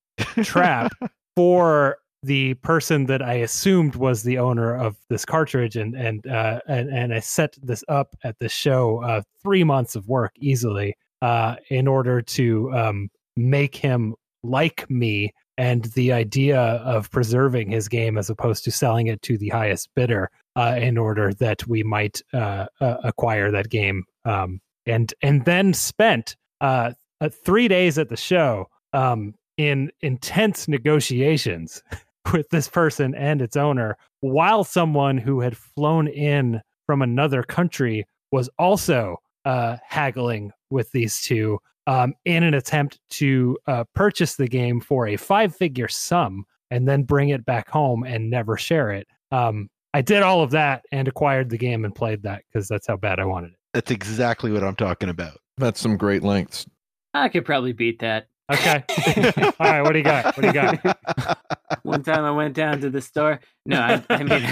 [0.44, 0.92] trap
[1.36, 6.60] for the person that I assumed was the owner of this cartridge, and and uh,
[6.68, 10.96] and and I set this up at the show uh, three months of work easily
[11.22, 15.32] uh, in order to um, make him like me.
[15.58, 19.90] And the idea of preserving his game as opposed to selling it to the highest
[19.96, 25.46] bidder uh, in order that we might uh, uh, acquire that game, um, and and
[25.46, 26.92] then spent uh,
[27.22, 31.82] uh, three days at the show um, in intense negotiations
[32.34, 38.06] with this person and its owner, while someone who had flown in from another country
[38.32, 44.48] was also uh, haggling with these two um, in an attempt to uh, purchase the
[44.48, 48.92] game for a five figure sum and then bring it back home and never share
[48.92, 49.08] it.
[49.32, 52.86] Um, I did all of that and acquired the game and played that because that's
[52.86, 53.58] how bad I wanted it.
[53.74, 55.38] That's exactly what I'm talking about.
[55.58, 56.68] That's some great lengths.
[57.14, 58.28] I could probably beat that.
[58.52, 58.84] Okay.
[59.60, 59.82] all right.
[59.82, 60.38] What do you got?
[60.38, 61.40] What do you got?
[61.84, 63.42] One time I went down to the store.
[63.66, 64.44] No, I, I mean,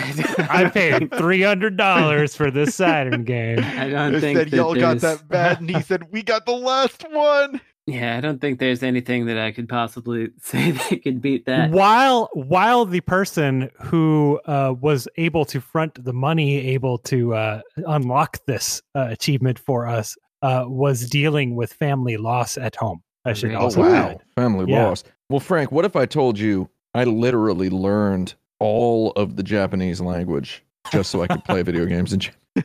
[0.49, 3.59] I paid three hundred dollars for this Saturn game.
[3.59, 6.45] I don't I think said that y'all got that bad, and he said we got
[6.45, 7.61] the last one.
[7.87, 11.71] Yeah, I don't think there's anything that I could possibly say that could beat that.
[11.71, 17.61] While while the person who uh, was able to front the money, able to uh,
[17.87, 23.03] unlock this uh, achievement for us, uh, was dealing with family loss at home.
[23.25, 23.57] I should Great.
[23.57, 23.93] Oh also wow.
[24.11, 24.21] add.
[24.35, 24.87] Family Yeah.
[24.87, 25.03] loss.
[25.29, 30.63] Well, Frank, what if I told you I literally learned all of the Japanese language
[30.91, 32.63] just so I could play video games in Japan?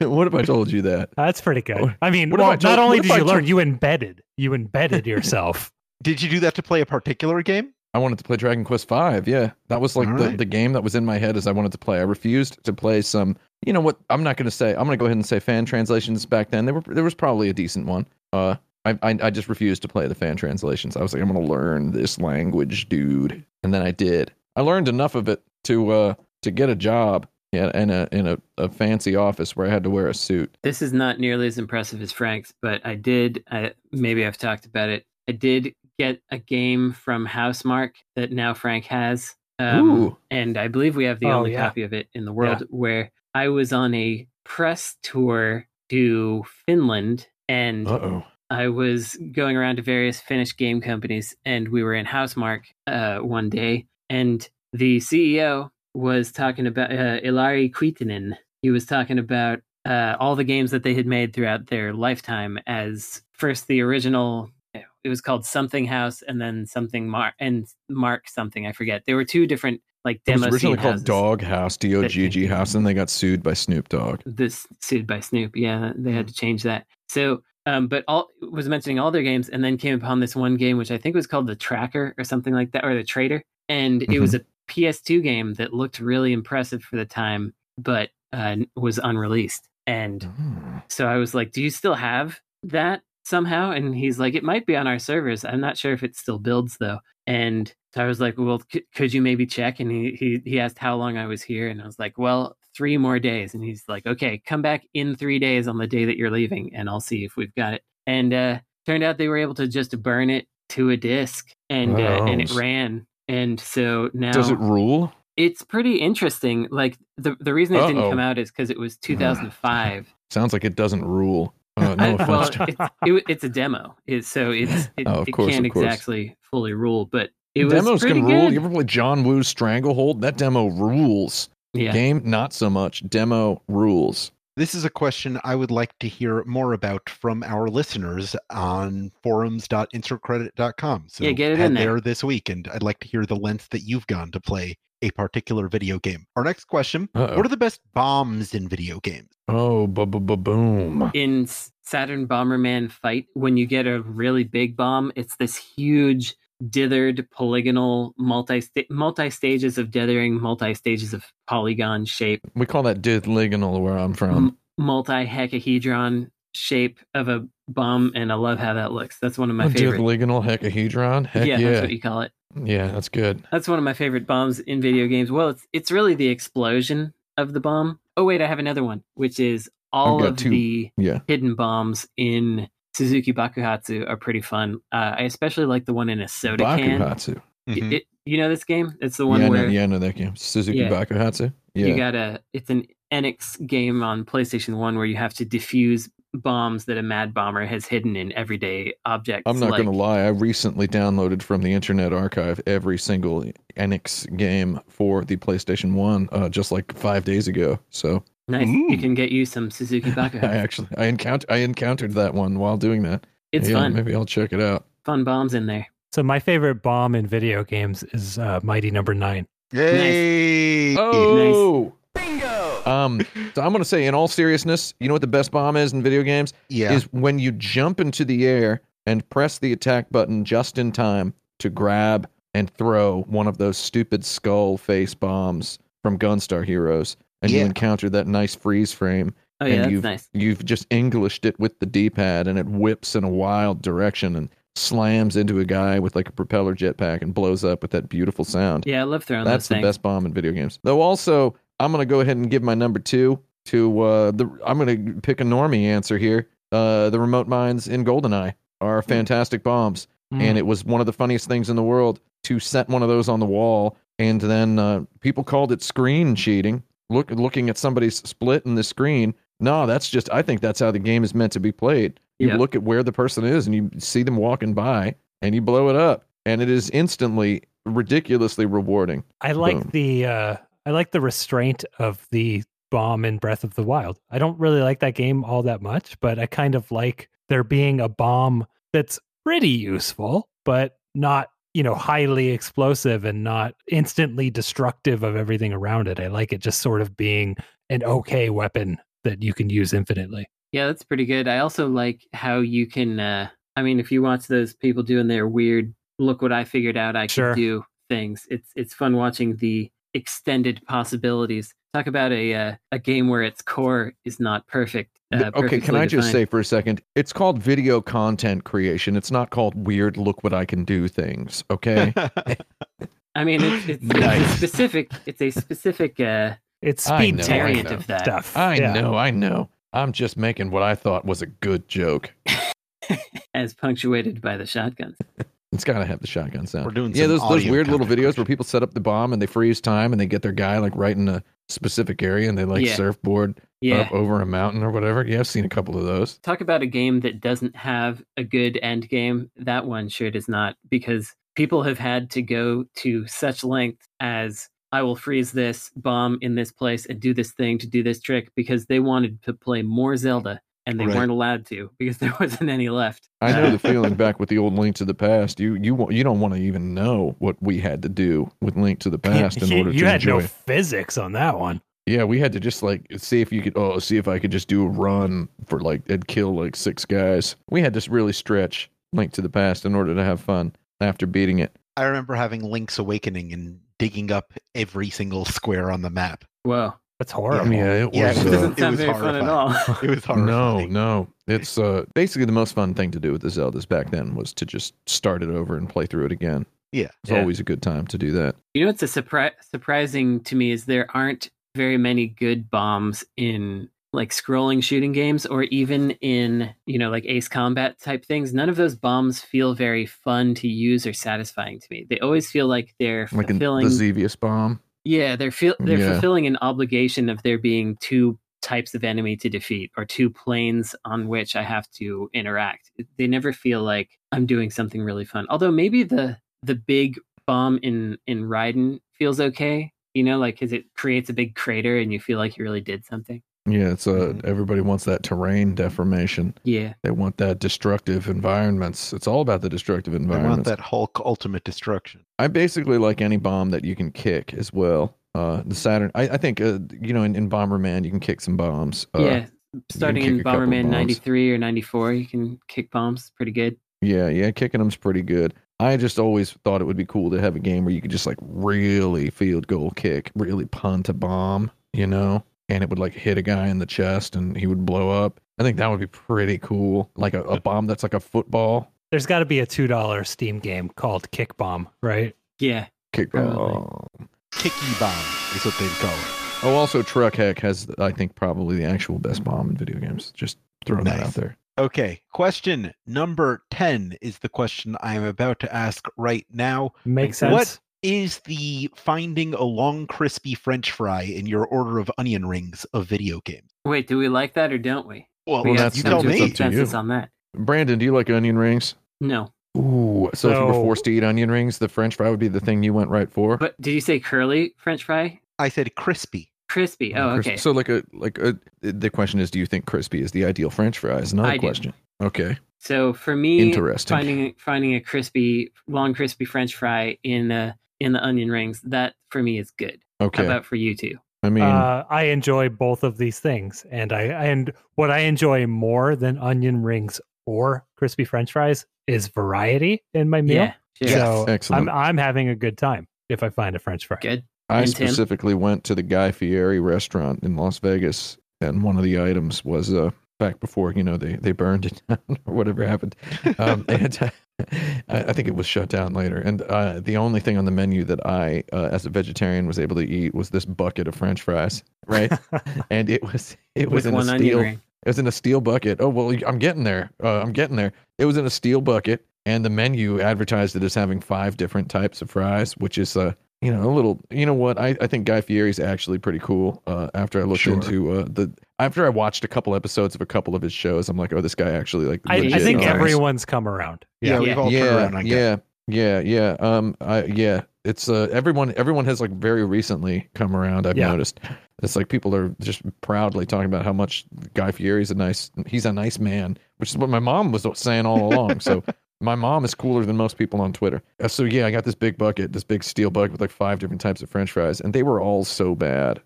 [0.00, 1.10] what if I told you that?
[1.16, 1.96] That's pretty good.
[2.00, 3.58] I mean, well, I told- not only what if did I you learn, told- you
[3.60, 4.22] embedded.
[4.36, 5.72] You embedded yourself.
[6.02, 7.72] Did you do that to play a particular game?
[7.94, 8.94] I wanted to play Dragon Quest V.
[9.30, 10.36] Yeah, that was like All the, right.
[10.38, 11.98] the game that was in my head as I wanted to play.
[11.98, 13.36] I refused to play some.
[13.64, 13.96] You know what?
[14.10, 14.70] I'm not going to say.
[14.72, 16.66] I'm going to go ahead and say fan translations back then.
[16.66, 18.06] There were there was probably a decent one.
[18.34, 18.56] Uh,
[18.86, 20.96] I, I I just refused to play the fan translations.
[20.96, 24.32] I was like, I'm going to learn this language, dude, and then I did.
[24.56, 28.26] I learned enough of it to uh to get a job in, in a in
[28.26, 30.56] a, a fancy office where I had to wear a suit.
[30.62, 33.42] This is not nearly as impressive as Frank's, but I did.
[33.50, 35.04] I, maybe I've talked about it.
[35.28, 40.16] I did get a game from Housemarque that now Frank has, um, Ooh.
[40.30, 41.66] and I believe we have the Oh, only yeah.
[41.66, 42.62] copy of it in the world.
[42.70, 48.24] Where I was on a press tour to Finland, and Uh oh.
[48.50, 53.18] I was going around to various Finnish game companies, and we were in Housemarque uh,
[53.18, 58.36] one day, and the CEO was talking about uh, Ilari Kuittinen.
[58.62, 62.58] He was talking about uh, all the games that they had made throughout their lifetime.
[62.66, 68.28] As first, the original, it was called Something House, and then something Mark and Mark
[68.28, 68.66] something.
[68.66, 69.02] I forget.
[69.06, 71.04] There were two different like It was originally called.
[71.04, 74.20] Dog House, D O G G House, and they got sued by Snoop Dogg.
[74.24, 75.56] this sued by Snoop.
[75.56, 76.86] Yeah, they had to change that.
[77.08, 80.56] So, um, but all was mentioning all their games, and then came upon this one
[80.56, 83.42] game, which I think was called the Tracker or something like that, or the Trader,
[83.68, 88.56] and it was a PS2 game that looked really impressive for the time, but uh,
[88.76, 89.68] was unreleased.
[89.86, 90.78] And Hmm.
[90.88, 94.66] so I was like, "Do you still have that somehow?" And he's like, "It might
[94.66, 95.44] be on our servers.
[95.44, 98.84] I'm not sure if it still builds though." And so I was like, "Well, c-
[98.94, 101.80] could you maybe check?" And he, he he asked how long I was here, and
[101.82, 105.38] I was like, "Well, three more days." And he's like, "Okay, come back in three
[105.38, 108.32] days on the day that you're leaving, and I'll see if we've got it." And
[108.34, 112.24] uh, turned out they were able to just burn it to a disk, and uh,
[112.26, 113.06] and it ran.
[113.28, 115.12] And so now Does it rule?
[115.36, 116.68] it's pretty interesting.
[116.70, 120.12] Like the the reason it didn't come out is because it was 2005.
[120.30, 121.54] Sounds like it doesn't rule.
[121.76, 122.56] Uh, no I- well, it's,
[123.04, 126.72] it, it's a demo, it's, so it's it, Oh, of it course, can't exactly fully
[126.72, 128.32] rule, but it was Demos pretty can good.
[128.34, 128.52] rule.
[128.52, 130.20] You ever play John Woo's Stranglehold?
[130.20, 131.48] That demo rules.
[131.78, 133.08] Yeah, Game, not so much.
[133.08, 134.32] Demo rules.
[134.56, 139.12] This is a question I would like to hear more about from our listeners on
[139.22, 141.04] forums.insertcredit.com.
[141.08, 141.84] So Yeah, get it in there.
[141.86, 144.76] there this week, and I'd like to hear the lengths that you've gone to play
[145.02, 146.24] a particular video game.
[146.36, 147.36] Our next question: Uh-oh.
[147.36, 149.28] What are the best bombs in video games?
[149.48, 151.10] Oh, bu- bu- bu- boom.
[151.14, 151.46] in
[151.82, 156.34] Saturn Bomberman fight, when you get a really big bomb, it's this huge
[156.64, 163.02] dithered polygonal multi multi stages of dithering, multi stages of polygon shape, We call that
[163.02, 164.36] dithligonal where I'm from.
[164.36, 169.18] m- multi heckahedron shape of a bomb, and I love how that looks.
[169.20, 169.98] That's one of my A favorite.
[169.98, 171.26] dithligonal heckahedron?
[171.26, 171.70] Heck yeah, yeah.
[171.70, 172.32] that's what you call it.
[172.64, 173.42] Yeah, that's good.
[173.52, 175.30] That's one of my favorite bombs in video games.
[175.30, 177.98] Well, it's it's really the explosion of the bomb.
[178.16, 180.48] Oh wait, I have another one, which is all of two.
[180.50, 181.20] the Yeah.
[181.28, 184.76] hidden bombs in Suzuki Bakuhatsu are pretty fun.
[184.92, 187.00] Uh, I especially like the one in a soda can.
[187.00, 187.40] Bakuhatsu.
[187.66, 187.92] Y- Mhm.
[187.92, 188.94] It, you know this game?
[189.00, 190.34] It's the one yeah, I know, where yeah, I know that game.
[190.36, 190.88] Suzuki Yeah.
[190.88, 191.52] Bakuhatsu.
[191.74, 191.86] Yeah.
[191.86, 192.40] You gotta.
[192.52, 197.02] It's an Enix game on PlayStation One where you have to defuse bombs that a
[197.02, 199.44] mad bomber has hidden in everyday objects.
[199.46, 200.20] I'm not like, going to lie.
[200.20, 203.44] I recently downloaded from the Internet Archive every single
[203.76, 207.78] Enix game for the PlayStation One, uh, just like five days ago.
[207.90, 208.68] So Nice.
[208.68, 208.86] Ooh.
[208.90, 212.76] You can get you some Suzuki I actually I encounter I encountered that one while
[212.76, 213.26] doing that.
[213.52, 213.94] It's yeah, fun.
[213.94, 214.86] Maybe I'll check it out.
[215.04, 215.86] Fun bombs in there.
[216.12, 219.46] So my favorite bomb in video games is uh, Mighty Number Nine.
[219.72, 220.96] Yay!
[220.96, 222.82] Oh, bingo.
[222.86, 223.20] Um,
[223.54, 225.92] so I'm going to say, in all seriousness, you know what the best bomb is
[225.92, 226.52] in video games?
[226.68, 226.92] yeah.
[226.92, 231.34] Is when you jump into the air and press the attack button just in time
[231.58, 237.50] to grab and throw one of those stupid skull face bombs from Gunstar Heroes, and
[237.52, 237.66] you Yeah.
[237.66, 240.28] encounter that nice freeze frame, Oh yeah, and that's you've nice.
[240.32, 244.48] you've just Englished it with the D-pad, and it whips in a wild direction and
[244.74, 248.44] slams into a guy with like a propeller jetpack and blows up with that beautiful
[248.44, 248.84] sound.
[248.86, 249.86] Yeah, I love throwing That's the things.
[249.86, 250.78] best bomb in video games.
[250.82, 254.46] Though also, I'm gonna go ahead and give my number two to uh, the.
[254.64, 256.48] I'm gonna pick a normie answer here.
[256.72, 260.40] Uh, the remote mines in GoldenEye are fantastic bombs, Mm.
[260.42, 263.08] and it was one of the funniest things in the world to set one of
[263.08, 266.82] those on the wall, and then uh, people called it screen cheating.
[267.08, 269.34] Look, looking at somebody's split in the screen.
[269.60, 270.30] No, that's just.
[270.32, 272.18] I think that's how the game is meant to be played.
[272.38, 272.56] You Yeah.
[272.56, 275.88] look at where the person is, and you see them walking by, and you blow
[275.88, 279.22] it up, and it is instantly ridiculously rewarding.
[279.40, 279.90] I like Boom.
[279.92, 284.18] the uh, I like the restraint of the bomb in Breath of the Wild.
[284.30, 287.64] I don't really like that game all that much, but I kind of like there
[287.64, 294.48] being a bomb that's pretty useful, but not you know highly explosive and not instantly
[294.48, 296.18] destructive of everything around it.
[296.18, 297.54] I like it just sort of being
[297.90, 300.46] an okay weapon that you can use infinitely.
[300.72, 301.46] Yeah, that's pretty good.
[301.46, 303.20] I also like how you can.
[303.20, 306.96] uh I mean, if you watch those people doing their weird "look what I figured
[306.96, 307.52] out I Sure.
[307.52, 311.74] could do" things, it's it's fun watching the extended possibilities.
[311.96, 315.18] Talk about a uh, a game where its core is not perfect.
[315.32, 317.00] Uh, okay, can perfectly I just say for a second?
[317.14, 319.16] It's called video content creation.
[319.16, 321.64] It's not called weird look what I can do things.
[321.70, 322.12] Okay.
[323.34, 324.42] I mean, it's, it's, Nice.
[324.42, 325.10] it's a specific.
[325.24, 328.24] It's a specific uh, It's I speed know, variant of that.
[328.24, 328.54] stuff.
[328.54, 328.92] I Yeah.
[328.92, 329.70] know, I know.
[329.94, 332.30] I'm just making what I thought was a good joke.
[333.54, 335.16] as punctuated by the shotguns.
[335.72, 336.86] It's got to have the shotgun sound.
[336.86, 338.40] We're doing yeah, some those those weird little videos creation.
[338.42, 340.78] where people set up the bomb and they freeze time and they get their guy
[340.78, 342.94] like right in a specific area and they like Yeah.
[342.94, 344.02] surfboard Yeah.
[344.02, 345.26] up over a mountain or whatever.
[345.26, 346.38] Yeah, I've seen a couple of those.
[346.38, 349.50] talk about a game that doesn't have a good end game.
[349.56, 354.68] That one sure does not, because people have had to go to such length as
[354.92, 358.20] I will freeze this bomb in this place and do this thing to do this
[358.20, 361.16] trick because they wanted to play more Zelda and they Right.
[361.16, 363.28] weren't allowed to because there wasn't any left.
[363.40, 365.60] I know the feeling back with the old Link to the Past.
[365.60, 368.76] You you wa- you don't want to even know what we had to do with
[368.76, 370.40] Link to the Past in you order you to You had enjoy.
[370.40, 371.80] no physics on that one.
[372.06, 373.72] Yeah, we had to just like see if you could.
[373.76, 377.04] Oh, see if I could just do a run for like and kill like six
[377.04, 377.56] guys.
[377.68, 381.26] We had to really stretch Link to the Past in order to have fun after
[381.26, 381.76] beating it.
[381.96, 386.44] I remember having Link's Awakening and digging up every single square on the map.
[386.62, 386.94] Whoa.
[387.18, 387.72] That's horrible.
[387.72, 388.38] Yeah, it Yeah, was.
[388.38, 389.70] it uh, doesn't sound was very fun at all.
[390.02, 390.46] It was horrible.
[390.46, 394.10] no, no, it's uh basically the most fun thing to do with the Zeldas back
[394.10, 396.66] then was to just start it over and play through it again.
[396.92, 397.08] Yeah.
[397.24, 397.40] It's Yeah.
[397.40, 398.56] always a good time to do that.
[398.74, 403.24] You know what's a surpri- surprising to me is there aren't very many good bombs
[403.36, 408.54] in like scrolling shooting games or even in you know like ace combat type things
[408.54, 412.50] none of those bombs feel very fun to use or satisfying to me they always
[412.50, 414.80] feel like they're Like in the fulfilling Xevious bomb.
[415.06, 416.12] Yeah they're feel they're Yeah.
[416.12, 420.94] fulfilling an obligation of there being two types of enemy to defeat or two planes
[421.04, 422.90] on which i have to interact.
[423.16, 425.46] They never feel like i'm doing something really fun.
[425.48, 430.72] Although maybe the the big bomb in in Raiden feels okay you know like because
[430.72, 434.06] it creates a big crater and you feel like you really did something Yeah, it's
[434.06, 434.44] uh Mhm.
[434.44, 436.54] everybody wants that terrain deformation.
[436.64, 439.12] yeah They want that destructive environments.
[439.12, 442.20] It's all about the destructive I want that Hulk ultimate destruction.
[442.38, 445.16] I basically like any bomb that you can kick as well.
[445.34, 448.40] Uh, the Saturn, I, I think, uh, you know, in, in Bomberman, you can kick
[448.40, 449.06] some bombs.
[449.14, 449.46] Uh, yeah
[449.90, 454.78] starting in bomberman 93 or 94 you can kick bombs pretty good Yeah, yeah, kicking
[454.78, 455.52] them's pretty good.
[455.78, 458.10] I just always thought it would be cool to have a game where you could
[458.10, 462.98] just like really field goal kick, really punt a bomb, you know, and it would
[462.98, 465.40] like hit a guy in the chest and he would blow up.
[465.58, 467.10] I think that would be pretty cool.
[467.16, 470.24] Like a, a bomb that's like a football There's got to be a two dollar
[470.24, 472.34] Steam game called Kick Bomb, right?
[472.58, 474.06] yeah kick bomb.
[474.52, 476.36] Kicky bomb is what they'd call it.
[476.62, 480.32] Oh, also Truck Heck has, I think, probably the actual best bomb in video games.
[480.32, 481.56] Just throwing that out there.
[481.78, 486.92] Okay, question number 10 is the question I am about to ask right now.
[487.04, 487.52] Makes sense.
[487.52, 492.84] What is the finding a long crispy French fry in your order of onion rings
[492.92, 493.70] of video games.
[493.84, 495.26] Wait, do we like that or don't we?
[495.46, 496.50] Well, Well, that's- you have tell that's some up me.
[496.50, 497.30] to consensus on that.
[497.54, 498.94] Brandon, do you like onion rings?
[499.20, 502.38] No, Ooh, so, if you were forced to eat onion rings, the French fry would
[502.38, 503.56] be the thing you went right for.
[503.56, 505.40] but did you say curly French fry?
[505.58, 506.50] I said crispy.
[506.68, 507.14] Crispy.
[507.14, 507.56] Oh, Crisp- okay.
[507.56, 510.68] So like a like a the question is, do you think crispy is the ideal
[510.70, 511.18] French fry?
[511.18, 511.60] Is not I a do.
[511.60, 511.92] question.
[512.22, 514.16] Okay, So for me, interesting.
[514.16, 519.14] finding finding a crispy, long crispy French fry in uh in the onion rings, that
[519.30, 520.00] for me is good.
[520.20, 521.16] okay, How about for you two?
[521.42, 525.66] I mean, uh, I enjoy both of these things, and I and what I enjoy
[525.66, 530.56] more than onion rings or crispy French fries is variety in my meal.
[530.56, 531.08] Yeah, sure.
[531.08, 531.18] Yes.
[531.18, 531.88] So Excellent.
[531.88, 534.18] I'm I'm having a good time if I find a French fry.
[534.20, 534.44] Good.
[534.68, 535.06] I and Tim?
[535.06, 539.64] specifically went to the Guy Fieri restaurant in Las Vegas, and one of the items
[539.64, 543.14] was uh back before you know they they burned it down or whatever happened.
[543.58, 544.30] Um, and uh,
[545.08, 546.38] I, I think it was shut down later.
[546.38, 549.78] And uh, the only thing on the menu that I, uh, as a vegetarian, was
[549.78, 551.82] able to eat was this bucket of French fries.
[552.06, 552.32] Right,
[552.90, 554.60] and it was it was With in a steel.
[554.60, 554.80] ring.
[555.04, 556.00] It was in a steel bucket.
[556.00, 557.10] Oh well, I'm getting there.
[557.22, 557.92] Uh, I'm getting there.
[558.18, 561.90] It was in a steel bucket, and the menu advertised it as having five different
[561.90, 564.20] types of fries, which is uh, you know, a little.
[564.30, 564.78] You know what?
[564.78, 566.82] I, I think Guy Fieri's actually pretty cool.
[566.86, 567.74] Uh, after I looked Sure.
[567.74, 571.08] into uh, the after I watched a couple episodes of a couple of his shows,
[571.08, 572.20] I'm like, oh, this guy actually like.
[572.26, 572.88] I, I think knows.
[572.88, 574.04] everyone's come around.
[574.20, 574.40] Yeah, Yeah.
[574.40, 575.28] we've all turned yeah, around on Guy.
[575.36, 575.56] yeah,
[575.88, 576.56] yeah, yeah.
[576.60, 577.62] Um, I yeah.
[577.84, 578.74] It's uh, everyone.
[578.76, 580.86] Everyone has like very recently come around.
[580.86, 581.08] I've Yeah.
[581.08, 581.38] noticed.
[581.82, 584.24] It's like people are just proudly talking about how much
[584.54, 585.50] Guy Fieri's a nice.
[585.66, 588.58] He's a nice man, which is what my mom was saying all along.
[588.60, 588.82] so
[589.20, 591.00] my mom is cooler than most people on Twitter.
[591.22, 593.78] Uh, So yeah, I got this big bucket, this big steel bucket with like five
[593.78, 596.20] different types of French fries, and they were all so bad.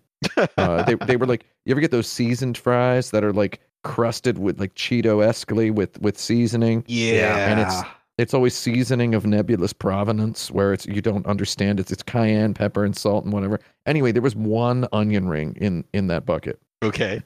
[0.57, 4.37] Uh, they they were like, you ever get those seasoned fries that are like crusted
[4.37, 6.83] with like Cheeto escally with with seasoning?
[6.87, 11.79] Yeah, and it's it's always seasoning of nebulous provenance where it's you don't understand.
[11.79, 13.59] It's it's cayenne pepper and salt and whatever.
[13.85, 16.59] Anyway there was one onion ring in in that bucket.
[16.83, 17.21] Okay.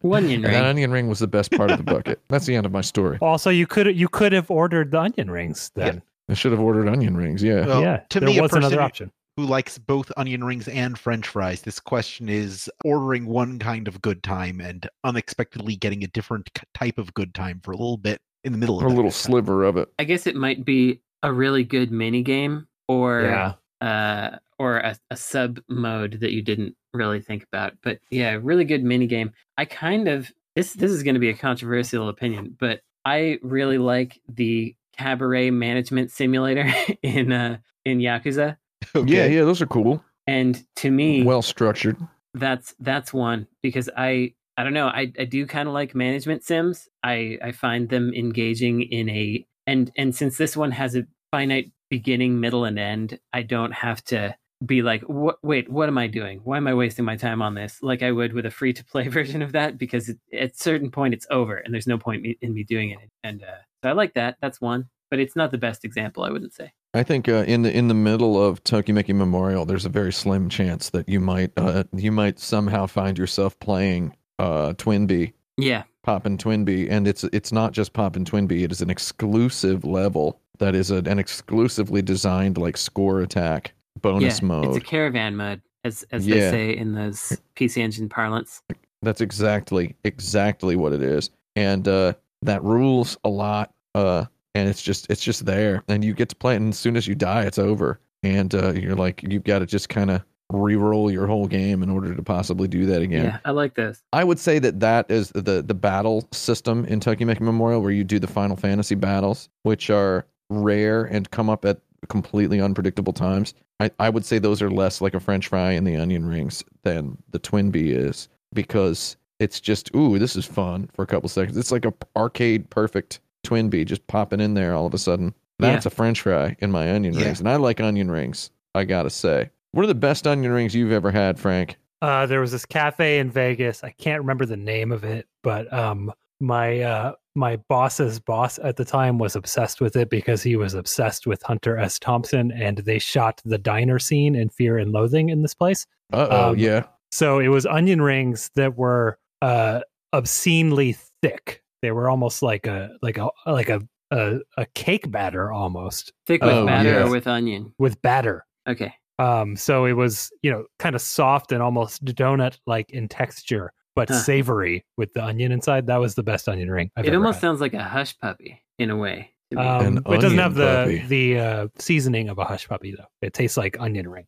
[0.00, 2.20] One onion and that onion ring was the best part of the bucket.
[2.28, 3.18] That's the end of my story.
[3.20, 6.00] Also, you could you could have ordered the onion rings then.
[6.28, 7.66] i should have ordered onion rings yeah.
[7.66, 9.12] Well, yeah, to there me, a was another person- option.
[9.36, 11.60] Who likes both onion rings and French fries?
[11.60, 16.96] This question is ordering one kind of good time and unexpectedly getting a different type
[16.96, 19.30] of good time for a little bit in the middle of a little good time.
[19.32, 23.52] sliver of it I guess it might be a really good mini game or Yeah.
[23.86, 27.74] uh or a, a sub mode that you didn't really think about.
[27.82, 29.32] But yeah, really good mini game.
[29.58, 33.76] I kind of this this is going to be a controversial opinion, but I really
[33.76, 36.72] like the cabaret management simulator
[37.02, 38.56] in uh in Yakuza.
[38.94, 39.12] Okay.
[39.12, 41.96] yeah yeah those are cool And to me, well structured
[42.34, 46.42] that's that's one because I I don't know I I do kind of like management
[46.44, 46.88] sims.
[47.02, 51.72] I I find them engaging in a and and since this one has a finite
[51.90, 56.06] beginning, middle, and end, I don't have to be like what wait what am I
[56.06, 56.40] doing?
[56.44, 57.82] Why am I wasting my time on this?
[57.82, 60.56] Like I would with a free to play version of that because it, at a
[60.56, 63.10] certain point it's over and there's no point me, in me doing it.
[63.22, 64.36] And uh, so I like that.
[64.40, 66.24] That's one, but it's not the best example.
[66.24, 66.72] I wouldn't say.
[66.96, 70.48] I think uh, in the in the middle of Tokimeki Memorial, there's a very slim
[70.48, 76.24] chance that you might uh, you might somehow find yourself playing uh, TwinBee Yeah, Pop
[76.24, 78.62] and TwinBee, and it's it's not just Pop and TwinBee.
[78.62, 84.40] It is an exclusive level that is a, an exclusively designed like score attack bonus
[84.40, 84.46] yeah.
[84.46, 84.64] mode.
[84.68, 86.36] It's a caravan mode, as as Yeah.
[86.36, 88.62] they say in those PC Engine parlance.
[89.02, 93.74] That's exactly exactly what it is, and uh, that rules a lot.
[93.94, 94.24] Uh,
[94.56, 96.56] and it's just it's just there, and you get to play it.
[96.56, 99.66] And as soon as you die, it's over, and uh, you're like you've got to
[99.66, 103.24] just kind of re-roll your whole game in order to possibly do that again.
[103.24, 107.00] Yeah, I like this I would say that that is the the battle system in
[107.00, 111.64] Tokimeki Memorial, where you do the Final Fantasy battles, which are rare and come up
[111.64, 113.52] at completely unpredictable times.
[113.80, 116.64] I, I would say those are less like a French fry in the onion rings
[116.82, 121.58] than the TwinBee is because it's just ooh, this is fun for a couple seconds.
[121.58, 125.34] It's like a arcade perfect TwinBee just popping in there all of a sudden.
[125.58, 127.24] That's a French fry in my onion Yeah.
[127.26, 128.50] rings, and I like onion rings.
[128.74, 131.76] I gotta say, what are the best onion rings you've ever had, Frank?
[132.02, 133.82] Uh, there was this cafe in Vegas.
[133.82, 138.76] I can't remember the name of it, but um, my uh, my boss's boss at
[138.76, 141.98] the time was obsessed with it because he was obsessed with Hunter S.
[141.98, 145.86] Thompson, and they shot the diner scene in Fear and Loathing in this place.
[146.12, 146.84] Uh oh, Um, yeah.
[147.12, 149.80] So it was onion rings that were uh,
[150.12, 151.62] obscenely thick.
[151.86, 153.80] They were almost like a like a like a
[154.10, 157.04] a, a cake batter almost Thick with Oh, batter yeah.
[157.06, 157.72] or with onion.
[157.78, 158.44] with batter.
[158.68, 158.92] Okay.
[159.20, 163.72] Um, so it was, you know, kind of soft and almost donut like in texture,
[163.94, 164.16] but Huh.
[164.20, 165.86] savory with the onion inside.
[165.86, 166.90] That was the best onion ring.
[166.96, 167.42] I've it ever almost had.
[167.42, 169.30] sounds like a hush puppy in a way.
[169.56, 170.98] Um, but it doesn't have the puppy.
[171.06, 173.06] the uh, seasoning of a hush puppy though.
[173.22, 174.26] It tastes like onion ring.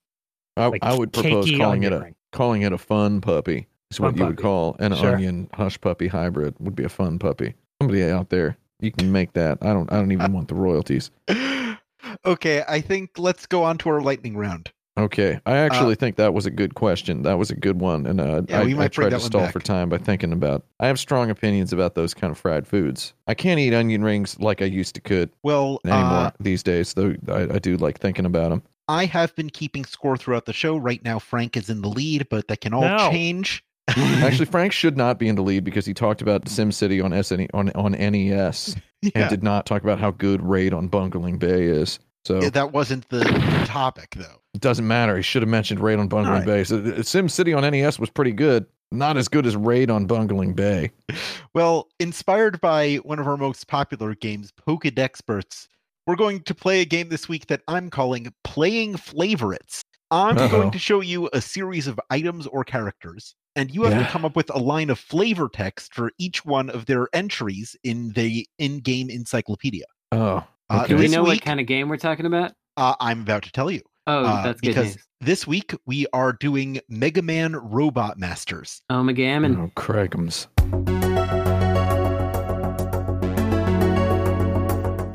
[0.57, 2.15] I, like I would propose calling it a ring.
[2.31, 3.67] calling it a fun puppy.
[3.91, 5.15] Is what Fun you would call an Sure.
[5.15, 6.55] onion hush puppy hybrid.
[6.59, 7.55] Would be a fun puppy.
[7.81, 9.59] Somebody out there, you can make that.
[9.63, 9.91] I don't.
[9.91, 11.11] I don't even want the royalties.
[12.27, 14.71] okay, I think let's go on to our lightning round.
[14.99, 17.23] Okay, I actually think that was a good question.
[17.23, 19.25] That was a good one, and uh, Yeah, I, we I might bring tried to
[19.25, 19.53] stall back.
[19.53, 20.65] for time by thinking about.
[20.81, 23.15] I have strong opinions about those kind of fried foods.
[23.29, 26.95] I can't eat onion rings like I used to could Well, anymore uh, these days.
[26.95, 28.63] Though I, I do like thinking about them.
[28.89, 30.77] I have been keeping score throughout the show.
[30.77, 33.09] Right now, Frank is in the lead, but that can all No.
[33.11, 33.63] change.
[33.97, 37.47] Actually, Frank should not be in the lead because he talked about SimCity on SN
[37.55, 38.77] on on NES
[39.15, 41.99] and did not talk about how good Raid on Bungling Bay is.
[42.25, 43.25] So yeah, that wasn't the
[43.65, 44.43] topic, though.
[44.55, 45.17] it doesn't matter.
[45.17, 46.47] He should have mentioned Raid on Bungling right.
[46.47, 46.65] Bay.
[46.65, 48.67] So, uh, SimCity on NES was pretty good.
[48.91, 50.91] Not as good as Raid on Bungling Bay.
[51.55, 55.67] Well, inspired by one of our most popular games, Pokedexperts,
[56.07, 59.81] we're going to play a game this week that I'm calling Playing Flavorites.
[60.11, 60.49] I'm Uh-oh.
[60.49, 64.05] going to show you a series of items or characters, and you have Yeah.
[64.05, 67.75] to come up with a line of flavor text for each one of their entries
[67.83, 69.85] in the in-game encyclopedia.
[70.13, 72.53] Oh, Uh, Do we know week, what kind of game we're talking about?
[72.77, 73.81] uh, I'm about to tell you.
[74.07, 75.07] Oh, uh, that's good because news.
[75.21, 78.81] this week we are doing Mega Man Robot Masters.
[78.89, 79.59] Oh, McGammon.
[79.59, 80.47] oh, Craigums.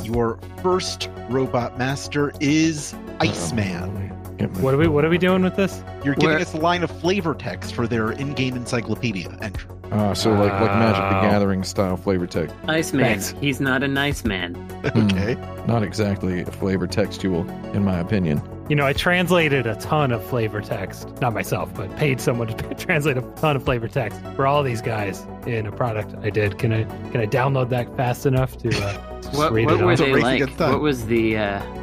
[0.05, 4.12] Your first robot master is Iceman.
[4.43, 5.83] Get my- What are we What are we doing with this?
[6.03, 9.69] You're giving Where- us a line of flavor text for their in-game encyclopedia entry.
[9.91, 11.21] Ah, so like like Magic the Wow.
[11.31, 12.53] Gathering style flavor text.
[12.67, 13.05] Iceman.
[13.05, 13.35] Thanks.
[13.39, 14.55] He's not a nice man.
[14.83, 15.05] Hmm.
[15.07, 15.37] Okay.
[15.65, 18.41] Not exactly a flavor textual, in my opinion.
[18.69, 22.73] You know, I translated a ton of flavor text, not myself, but paid someone to
[22.75, 26.57] translate a ton of flavor text for all these guys in a product I did.
[26.59, 28.71] Can I can I download that fast enough to uh,
[29.21, 30.59] just What, read what it were they like?
[30.59, 31.33] What was the?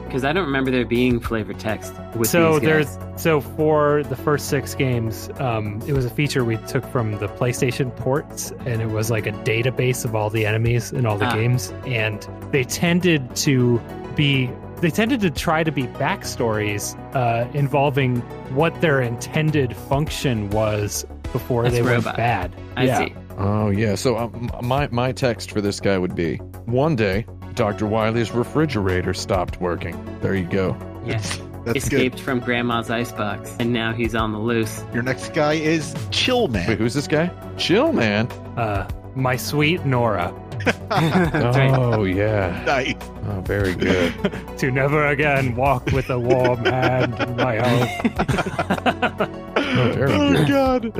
[0.06, 4.16] Because I don't remember there being flavor text with so these there's so for the
[4.16, 8.80] first six games, um, it was a feature we took from the PlayStation ports, and
[8.82, 11.34] it was like a database of all the enemies in all the Ah.
[11.34, 13.78] games, and they tended to
[14.16, 14.50] be
[14.80, 18.16] they tended to try to be backstories uh, involving
[18.54, 22.54] what their intended function was before That's they went bad.
[22.76, 22.98] I yeah.
[22.98, 23.14] see.
[23.38, 23.94] Oh yeah.
[23.94, 29.14] So um, my my text for this guy would be: One day, Doctor Wily's refrigerator
[29.14, 29.96] stopped working.
[30.20, 30.76] There you go.
[31.04, 31.22] Yeah.
[31.64, 34.82] That's Escaped from Grandma's icebox, and now he's on the loose.
[34.94, 36.66] Your next guy is Chill Man.
[36.66, 37.30] Wait, who's this guy?
[37.58, 38.28] Chill, man.
[38.56, 40.49] Uh, my sweet Nora, That's right.
[40.92, 42.62] Oh yeah.
[42.66, 42.94] nice.
[43.26, 44.12] Oh, very good.
[44.58, 49.36] to never again walk with a warm hand in my home.
[49.72, 50.92] Oh, very Oh god.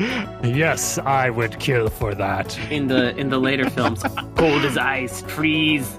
[0.45, 2.57] Yes, I would kill for that.
[2.71, 4.03] In the in the later films,
[4.37, 5.99] cold as ice, freeze,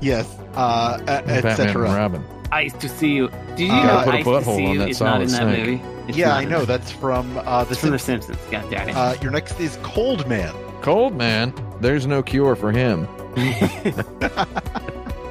[0.00, 0.26] Yes.
[0.54, 1.82] Uh, Batman and etc.
[1.92, 2.24] Robin.
[2.50, 3.28] ice to see you.
[3.56, 5.00] Did you Uh, know Gotta put a ice to butthole see on you that is
[5.02, 5.66] not in that snake.
[5.66, 5.82] movie?
[6.08, 6.62] It's Yeah, I know.
[6.62, 6.66] it.
[6.66, 8.38] That's from uh, the It's from The Simpsons.
[8.38, 8.50] Simpsons.
[8.50, 8.96] God damn it.
[8.96, 10.54] Uh, your next is Cold Man.
[10.80, 11.52] Cold man.
[11.80, 13.06] There's no cure for him.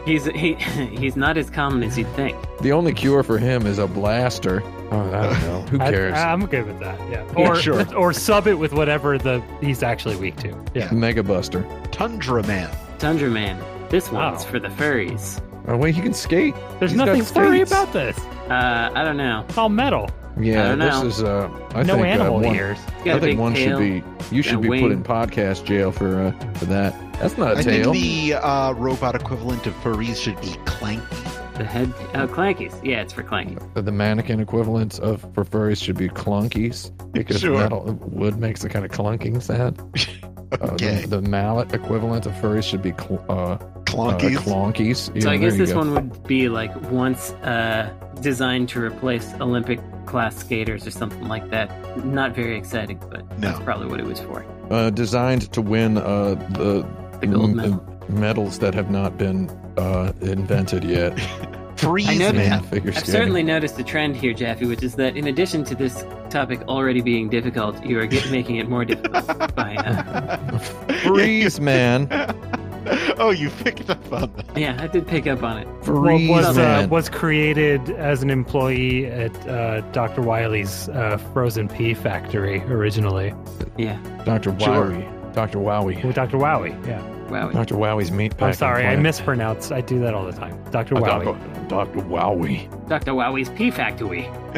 [0.05, 0.53] he's he,
[0.97, 2.37] he's not as common as you'd think.
[2.61, 4.61] The only cure for him is a blaster.
[4.91, 5.61] Oh, I don't know.
[5.69, 6.13] Who cares?
[6.13, 6.17] I, cares?
[6.17, 6.99] am good with that.
[7.11, 7.25] Yeah.
[7.37, 7.95] Yeah, Or sure.
[7.95, 10.55] or sub it with whatever the he's actually weak to.
[10.73, 10.89] Yeah.
[10.91, 11.65] Mega Buster.
[11.91, 12.69] Tundra Man.
[12.99, 13.61] Tundra Man.
[13.89, 14.49] This one's Wow.
[14.51, 15.41] for the furries.
[15.67, 16.55] Oh wait, he can skate.
[16.79, 18.17] There's He's nothing furry about this.
[18.49, 19.43] Uh, I don't know.
[19.49, 20.09] It's all metal.
[20.39, 21.23] Yeah, I don't this is.
[21.23, 22.77] Uh, I no think, animal uh, one, ears.
[22.97, 23.79] He's got I a think one tail.
[23.79, 24.35] should be.
[24.35, 26.93] You should be a put in podcast jail for uh, for that.
[27.13, 27.91] That's not a I tail.
[27.93, 31.33] think the uh, robot equivalent of furries should be Clanky.
[31.57, 31.91] The head.
[32.13, 32.79] Oh, Clankies.
[32.85, 33.57] Yeah, it's for Clanky.
[33.73, 37.57] the mannequin equivalent of for furries should be clunkies because Sure.
[37.57, 39.81] metal wood makes a kind of clunking sound.
[40.51, 41.01] Uh, Okay.
[41.05, 44.37] the, the mallet equivalent of furries should be cl- uh, uh, Clonkies.
[44.37, 45.13] clonkies.
[45.15, 45.79] Yeah, So I guess this go.
[45.79, 47.89] one would be like once uh,
[48.21, 51.69] designed to replace Olympic class skaters or something like that.
[52.05, 53.51] Not very exciting, but No.
[53.51, 54.45] that's probably what it was for.
[54.71, 56.85] uh, designed to win uh, the
[57.19, 57.85] The gold m- medal.
[58.09, 61.13] medals that have not been uh, invented yet.
[61.77, 62.63] Freeze I noticed- Man.
[62.63, 66.03] Figure I've certainly noticed a trend here, Jaffe, which is that in addition to this
[66.29, 69.25] topic already being difficult, you are get, making it more difficult
[69.55, 69.75] by.
[69.75, 70.57] Uh,
[71.03, 72.07] freeze, man.
[73.19, 74.57] oh, you picked up on that.
[74.57, 75.67] yeah, I did pick up on it.
[75.83, 80.21] Freeze, Well, was uh, was created as an employee at uh, Dr.
[80.21, 83.33] Wily's uh, frozen pea factory originally.
[83.77, 83.97] Yeah.
[84.25, 84.57] Dr.
[84.59, 84.87] Sure.
[84.87, 85.33] Wowy.
[85.33, 85.59] Dr.
[85.59, 86.03] Wowy.
[86.03, 86.37] With Dr.
[86.37, 86.71] Wowy.
[86.87, 87.01] Yeah.
[87.29, 87.51] Wow.
[87.51, 87.75] Dr.
[87.75, 89.01] Wowy's meat I'm packing sorry, I plant.
[89.01, 89.71] mispronounced.
[89.71, 90.63] I do that all the time.
[90.71, 90.95] Dr.
[90.95, 91.67] Uh, Wowy.
[91.67, 91.67] Dr.
[91.67, 91.99] Dr.
[92.07, 92.87] Wowy.
[92.87, 93.13] Dr.
[93.15, 94.25] Wowy's Pea Factory.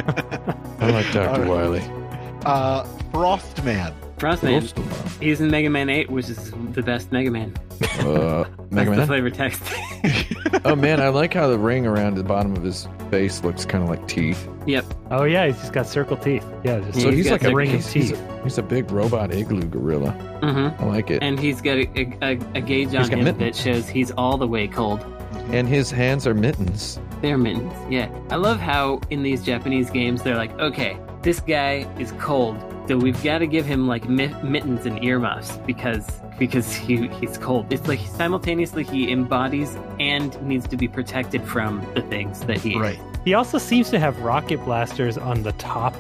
[0.79, 1.29] I like Dr.
[1.29, 1.47] All right.
[1.47, 1.81] Wily.
[2.45, 3.63] Uh, Frost
[4.21, 4.61] Man.
[4.61, 5.21] Frostman.
[5.21, 7.53] He's in Mega Man 8, which is the best Mega Man.
[7.99, 9.07] Uh, That's Mega the Man.
[9.07, 9.61] flavor text.
[10.65, 13.83] oh man, I like how the ring around the bottom of his face looks kind
[13.83, 14.47] of like teeth.
[14.65, 14.85] Yep.
[15.11, 16.45] Oh yeah, he's just got circle teeth.
[16.63, 18.19] Yeah, just Yeah, So he's he's, like a ring of he's, he's teeth.
[18.21, 20.11] a, he's a big robot igloo gorilla.
[20.41, 21.15] hmm I like it.
[21.23, 21.87] And, And he's got a,
[22.21, 23.39] a, a gauge on He's him mittens.
[23.39, 24.99] that shows he's all the way cold.
[25.51, 26.99] And his hands are mittens.
[27.21, 27.73] They're mittens.
[27.91, 28.09] Yeah.
[28.29, 32.97] I love how in these Japanese games they're like, okay, this guy is cold, so
[32.97, 37.71] we've got to give him like mittens and earmuffs because because he he's cold.
[37.71, 42.79] It's like simultaneously he embodies and needs to be protected from the things that he
[42.79, 42.99] Right.
[43.25, 45.93] He also seems to have rocket blasters on the top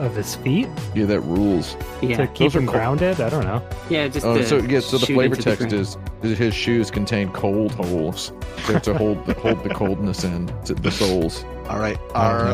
[0.00, 1.76] of his feet Yeah, that rules.
[2.02, 2.16] Yeah.
[2.18, 2.74] to keep Those are him cool.
[2.74, 3.20] grounded.
[3.20, 3.62] I don't know.
[3.88, 4.08] Yeah.
[4.08, 5.72] Just Oh, to so yeah, so the shoot flavor into the text ground.
[5.74, 8.32] is that his shoes contain cold holes.
[8.66, 11.44] They're to hold the, hold the coldness in to the soles.
[11.68, 11.98] All right.
[12.14, 12.52] Our,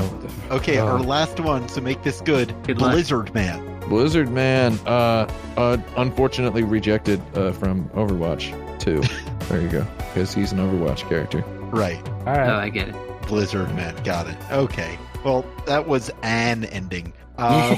[0.50, 0.86] okay, Oh.
[0.88, 1.68] our last one.
[1.68, 2.54] So make this good.
[2.64, 2.92] Good luck.
[2.92, 3.72] Blizzard Man.
[3.88, 8.50] Blizzard Man, uh, uh, unfortunately rejected uh, from Overwatch
[8.80, 9.00] 2.
[9.48, 11.42] there you go, because he's an Overwatch character.
[11.70, 12.04] Right.
[12.26, 12.48] All right.
[12.48, 12.96] Oh, I get it.
[13.28, 13.94] Blizzard Man.
[14.02, 14.36] Got it.
[14.50, 14.98] Okay.
[15.24, 17.12] Well, that was an ending.
[17.38, 17.76] Um,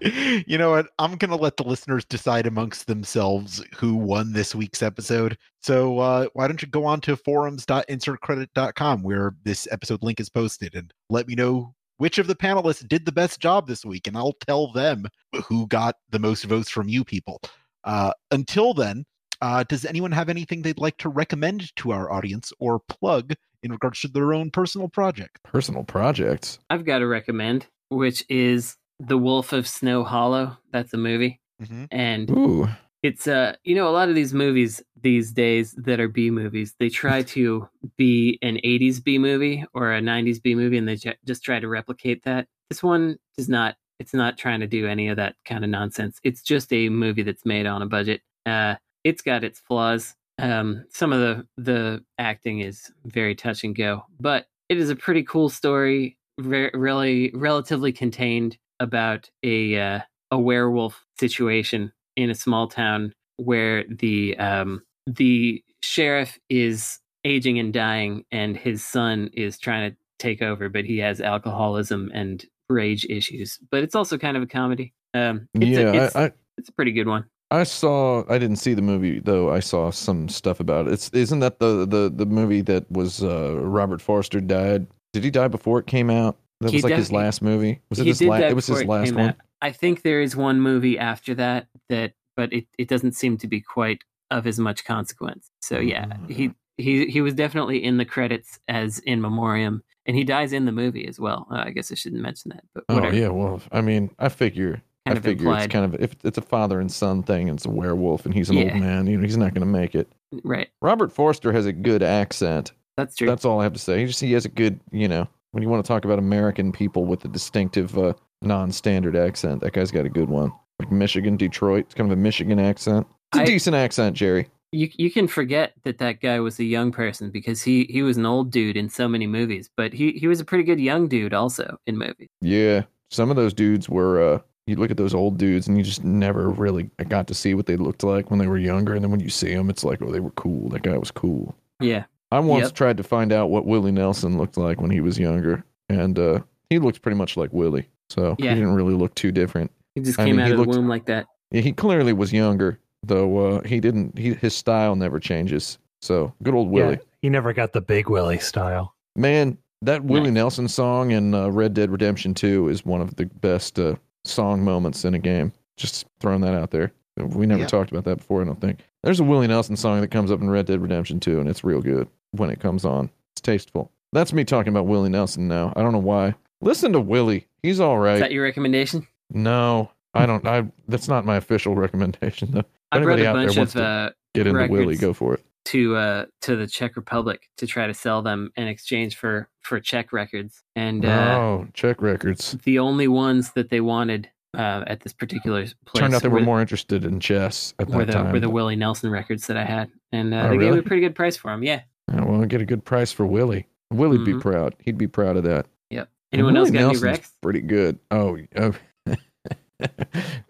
[0.46, 0.88] you know what?
[0.98, 5.38] I'm going to let the listeners decide amongst themselves who won this week's episode.
[5.60, 10.74] So uh, why don't you go on to forums.insertcredit.com where this episode link is posted
[10.74, 14.16] and let me know which of the panelists did the best job this week, and
[14.16, 15.06] I'll tell them
[15.46, 17.40] who got the most votes from you people.
[17.84, 19.04] Uh, until then,
[19.40, 23.72] uh, does anyone have anything they'd like to recommend to our audience or plug in
[23.72, 25.38] regards to their own personal project?
[25.44, 26.58] Personal projects.
[26.70, 30.56] I've got to recommend, which is The Wolf of Snow Hollow.
[30.72, 31.40] That's a movie.
[31.62, 31.84] Mm-hmm.
[31.90, 32.68] And Ooh,
[33.04, 36.74] it's uh you know a lot of these movies these days that are b movies
[36.80, 40.96] they try to be an 80s b movie or a 90s b movie and they
[40.96, 44.88] ju- just try to replicate that this one is not it's not trying to do
[44.88, 48.22] any of that kind of nonsense it's just a movie that's made on a budget
[48.46, 48.74] uh
[49.04, 54.02] it's got its flaws um some of the the acting is very touch and go
[54.18, 60.00] but it is a pretty cool story re- really relatively contained about a uh,
[60.30, 67.72] a werewolf situation in a small town where the um, the sheriff is aging and
[67.72, 73.06] dying, and his son is trying to take over, but he has alcoholism and rage
[73.08, 73.58] issues.
[73.70, 74.94] But it's also kind of a comedy.
[75.12, 75.78] Um, it's yeah.
[75.78, 77.24] a, it's, I, I it's a pretty good one.
[77.50, 78.24] I saw.
[78.28, 79.50] I didn't see the movie though.
[79.50, 80.94] I saw some stuff about it.
[80.94, 84.86] It's isn't that the the the movie that was uh, Robert Forster died?
[85.14, 86.36] Did he die before it came out?
[86.60, 87.80] That He was like def- his last movie.
[87.88, 88.42] Was it his last?
[88.42, 89.30] It was his last one.
[89.30, 89.36] out.
[89.62, 93.46] I think there is one movie after that that, but it, it doesn't seem to
[93.46, 95.50] be quite of as much consequence.
[95.62, 100.24] So yeah, he he he was definitely in the credits as in memoriam, and he
[100.24, 101.46] dies in the movie as well.
[101.50, 103.28] Uh, I guess I shouldn't mention that, but Oh yeah.
[103.28, 104.82] Well, I mean, I figure.
[105.06, 107.66] Kind I figure it's kind of if it's a father and son thing, and it's
[107.66, 108.72] a werewolf, and he's an Yeah.
[108.72, 109.06] old man.
[109.06, 110.10] You know, he's not going to make it.
[110.42, 112.72] Right, Robert Forster has a good accent.
[112.96, 113.26] That's true.
[113.26, 114.00] That's all I have to say.
[114.00, 116.72] He just he has a good, you know, when you want to talk about American
[116.72, 118.12] people with a distinctive uh,
[118.42, 120.52] non-standard accent, that guy's got a good one.
[120.78, 123.06] Like Michigan, Detroit, it's kind of a Michigan accent.
[123.32, 124.48] It's a I- decent accent, Jerry.
[124.72, 128.16] you you can forget that that guy was a young person because he he was
[128.16, 131.08] an old dude in so many movies, but he he was a pretty good young
[131.08, 132.28] dude also in movies.
[132.40, 134.22] Yeah, some of those dudes were.
[134.22, 137.54] uh You look at those old dudes, and you just never really got to see
[137.54, 138.94] what they looked like when they were younger.
[138.94, 140.70] And then when you see them, it's like, oh, they were cool.
[140.70, 141.54] That guy was cool.
[141.80, 142.72] Yeah, I once Yep.
[142.74, 146.40] tried to find out what Willie Nelson looked like when he was younger, and uh
[146.70, 147.88] he looked pretty much like Willie.
[148.08, 148.50] So Yeah.
[148.54, 149.70] he didn't really look too different.
[149.94, 151.26] he just I came mean, out he of looked- the womb like that.
[151.52, 153.38] Yeah, he clearly was younger, though.
[153.58, 154.18] Uh, he didn't.
[154.18, 155.78] He, his style never changes.
[156.02, 158.94] So good old Willie, Yeah, he never got the Big Willie style.
[159.16, 159.58] man.
[159.82, 163.78] That Willie Nelson song in uh, Red Dead Redemption Two is one of the best
[163.78, 165.52] uh, song moments in a game.
[165.76, 166.90] Just throwing that out there.
[167.16, 167.66] We never Yeah.
[167.68, 168.42] talked about that before.
[168.42, 171.20] I don't think there's a Willie Nelson song that comes up in Red Dead Redemption
[171.20, 173.10] Two, and it's real good when it comes on.
[173.32, 173.90] It's tasteful.
[174.12, 175.72] That's me talking about Willie Nelson now.
[175.76, 176.34] I don't know why.
[176.60, 177.46] Listen to Willie.
[177.62, 178.14] He's all right.
[178.14, 179.06] Is that your recommendation?
[179.30, 180.46] no, I don't.
[180.46, 180.64] I.
[180.88, 182.64] That's not my official recommendation though.
[182.92, 184.96] I Anybody brought a out bunch wants of uh, Get into Willie.
[184.96, 185.44] Go for it.
[185.66, 189.78] to uh to the Czech Republic to try to sell them in exchange for for
[189.80, 192.52] Czech records, and uh, oh, check records.
[192.64, 196.40] the only ones that they wanted uh, at this particular place Turned out they were
[196.40, 198.32] were, more interested in chess at that the time.
[198.32, 200.82] were the Willie Nelson records that I had, and uh, Oh, they gave me a
[200.82, 201.62] pretty good price for them.
[201.62, 201.82] Yeah.
[202.12, 203.66] Yeah, well, get a good price for Willie.
[203.90, 204.40] Willie'd be Mhm.
[204.42, 204.74] proud.
[204.78, 205.66] He'd be proud of that.
[205.90, 206.08] Yep.
[206.32, 207.32] Anyone else Willie got Nelson's any Rex?
[207.42, 207.98] Pretty good.
[208.10, 208.72] Oh, oh.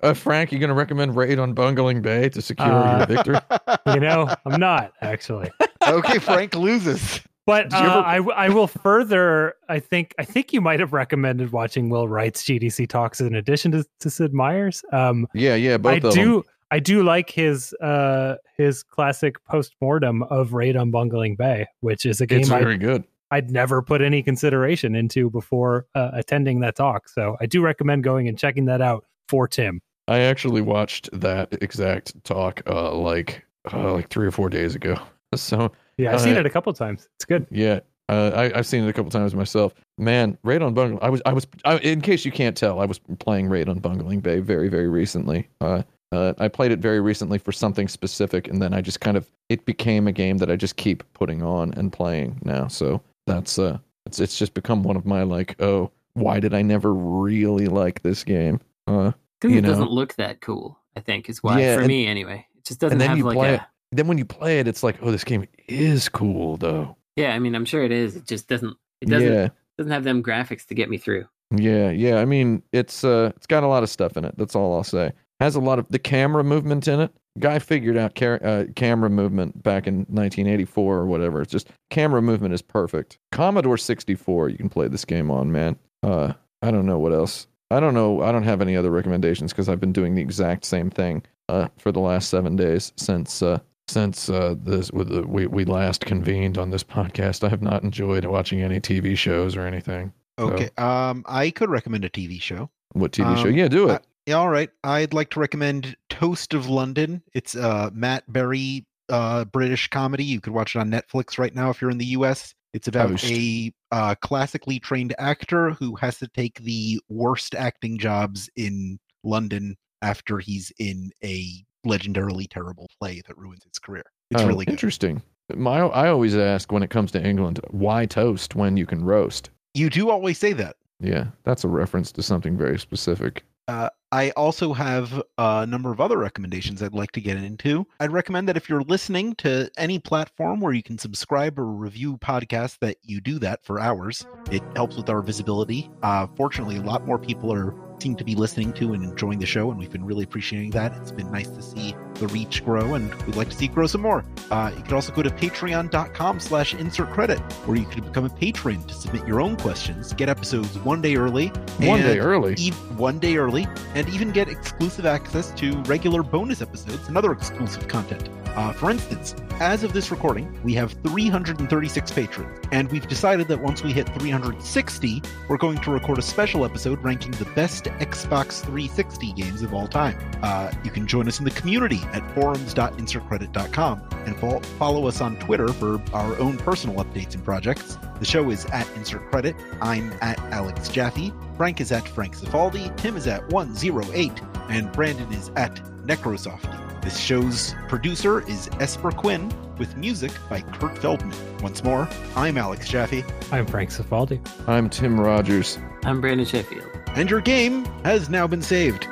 [0.02, 3.36] uh, Frank, you going to recommend raid on Bungling Bay to secure Uh, your victory?
[3.94, 5.51] You know, I'm not actually.
[5.86, 7.20] okay, Frank loses.
[7.47, 9.55] But uh, ever- I, w- I will further.
[9.69, 13.73] I think I think you might have recommended watching Will Wright's GDC talks in addition
[13.73, 14.83] to, to Sid Meier's.
[14.93, 16.12] Um, Yeah, yeah, both I of them.
[16.15, 21.66] do I do like his uh his classic post mortem of Raid on Bungling Bay,
[21.81, 23.05] which is a game It's very good.
[23.31, 27.09] I'd never put any consideration into before uh, attending that talk.
[27.09, 29.81] So I do recommend going and checking that out for Tim.
[30.07, 34.97] I actually watched that exact talk uh, like uh, like three or four days ago.
[35.37, 37.09] So Yeah, I've Uh, seen it a couple times.
[37.16, 37.47] It's good.
[37.51, 39.75] yeah, uh, I, I've seen it a couple times myself.
[39.99, 40.99] Man, Raid on Bungling.
[41.03, 43.79] I was I was I, in case you can't tell, I was playing Raid on
[43.81, 45.49] Bungling Bay very very recently.
[45.61, 49.16] Uh, uh, I played it very recently for something specific, and then I just kind
[49.16, 52.69] of it became a game that I just keep putting on and playing now.
[52.69, 56.62] So that's uh, it's it's just become one of my like, oh, why did I
[56.62, 58.61] never really like this game?
[58.87, 59.71] Uh, Because You it know.
[59.71, 60.79] doesn't look that cool.
[60.97, 62.47] I think is why Yeah, for and- me anyway.
[62.57, 63.61] It just doesn't have like a it.
[63.97, 66.97] Then when you play it, it's like, oh, this game is cool though.
[67.16, 67.35] yeah.
[67.35, 68.16] I mean, I'm sure it is.
[68.16, 68.77] It just doesn't.
[69.01, 69.49] It doesn't Yeah.
[69.79, 71.27] doesn't have them graphics to get me through.
[71.55, 72.16] Yeah, yeah.
[72.21, 74.35] I mean, it's uh, it's got a lot of stuff in it.
[74.37, 75.12] That's all I'll say.
[75.41, 77.12] Has a lot of the camera movement in it.
[77.39, 81.43] Guy figured out car- uh, camera movement back in 1984 or whatever.
[81.43, 83.19] It's just camera movement is perfect.
[83.33, 85.77] Commodore 64, you can play this game on, man.
[86.05, 87.49] Uh, I don't know what else.
[87.73, 88.23] I don't know.
[88.23, 91.66] I don't have any other recommendations because I've been doing the exact same thing uh,
[91.77, 93.59] for the last seven days since uh,
[93.89, 97.44] since uh, this with the, we we last convened on this podcast.
[97.44, 100.12] I have not enjoyed watching any TV shows or anything.
[100.39, 100.70] So- Okay.
[100.78, 102.70] Um, I could recommend a TV show.
[102.93, 103.48] What TV show?
[103.48, 103.93] Um, Yeah, do it.
[103.93, 104.70] I- Yeah, all right.
[104.82, 107.23] I'd like to recommend Toast of London.
[107.35, 110.24] It's a Matt Berry uh, British comedy.
[110.24, 112.55] You could watch it on Netflix right now if you're in the U.S.
[112.73, 113.27] It's about Toast.
[113.31, 119.77] a uh, classically trained actor who has to take the worst acting jobs in London
[120.02, 124.05] after he's in a legendarily terrible play that ruins his career.
[124.31, 124.73] It's Oh, really good.
[124.73, 125.23] interesting.
[125.55, 129.51] My, I always ask when it comes to England, why toast when you can roast?
[129.74, 130.77] You do always say that.
[131.01, 133.44] Yeah, that's a reference to something very specific.
[133.69, 137.86] Uh, I also have a number of other recommendations I'd like to get into.
[137.98, 142.16] I'd recommend that if you're listening to any platform where you can subscribe or review
[142.18, 144.24] podcasts, that you do that for hours.
[144.52, 145.90] It helps with our visibility.
[146.02, 149.47] Uh, fortunately, a lot more people are seem to be listening to and enjoying the
[149.47, 150.93] show, and we've been really appreciating that.
[150.97, 153.86] It's been nice to see the reach grow, and we'd like to see it grow
[153.86, 154.24] some more.
[154.51, 158.28] Uh, you could also go to patreon.com slash insert credit, where you could become a
[158.31, 161.48] patron to submit your own questions, get episodes one day early,
[161.81, 162.55] One day early.
[162.59, 167.32] e- one day early, and even get exclusive access to regular bonus episodes and other
[167.32, 168.28] exclusive content.
[168.55, 173.60] Uh, for instance, as of this recording, we have 336 patrons, and we've decided that
[173.60, 178.60] once we hit 360, we're going to record a special episode ranking the best Xbox
[178.62, 180.18] 360 games of all time.
[180.43, 185.36] Uh, you can join us in the community at forums.insertcredit.com and fo- follow us on
[185.36, 187.98] Twitter for our own personal updates and projects.
[188.18, 189.56] The show is at Insert Credit.
[189.81, 191.32] I'm at Alex Jaffe.
[191.56, 192.97] Frank is at Frank Cifaldi.
[192.97, 194.32] Tim is at 108.
[194.68, 195.76] And Brandon is at
[196.06, 196.94] Necrosofty.
[197.05, 201.36] This show's producer is Esper Quinn, with music by Kurt Feldman.
[201.62, 203.22] Once more, I'm Alex Jaffe,
[203.52, 204.40] I'm Frank Cifaldi.
[204.66, 205.78] I'm Tim Rogers.
[206.05, 206.89] I'm Brandon Sheffield.
[207.14, 209.06] and your game has now been saved.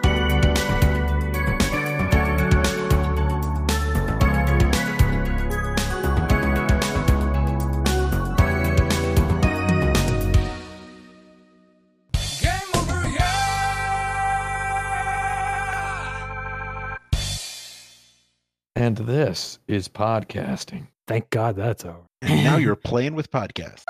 [18.92, 20.88] And this is podcasting.
[21.08, 22.02] Thank God that's over.
[22.20, 23.84] And now you're playing with podcasts.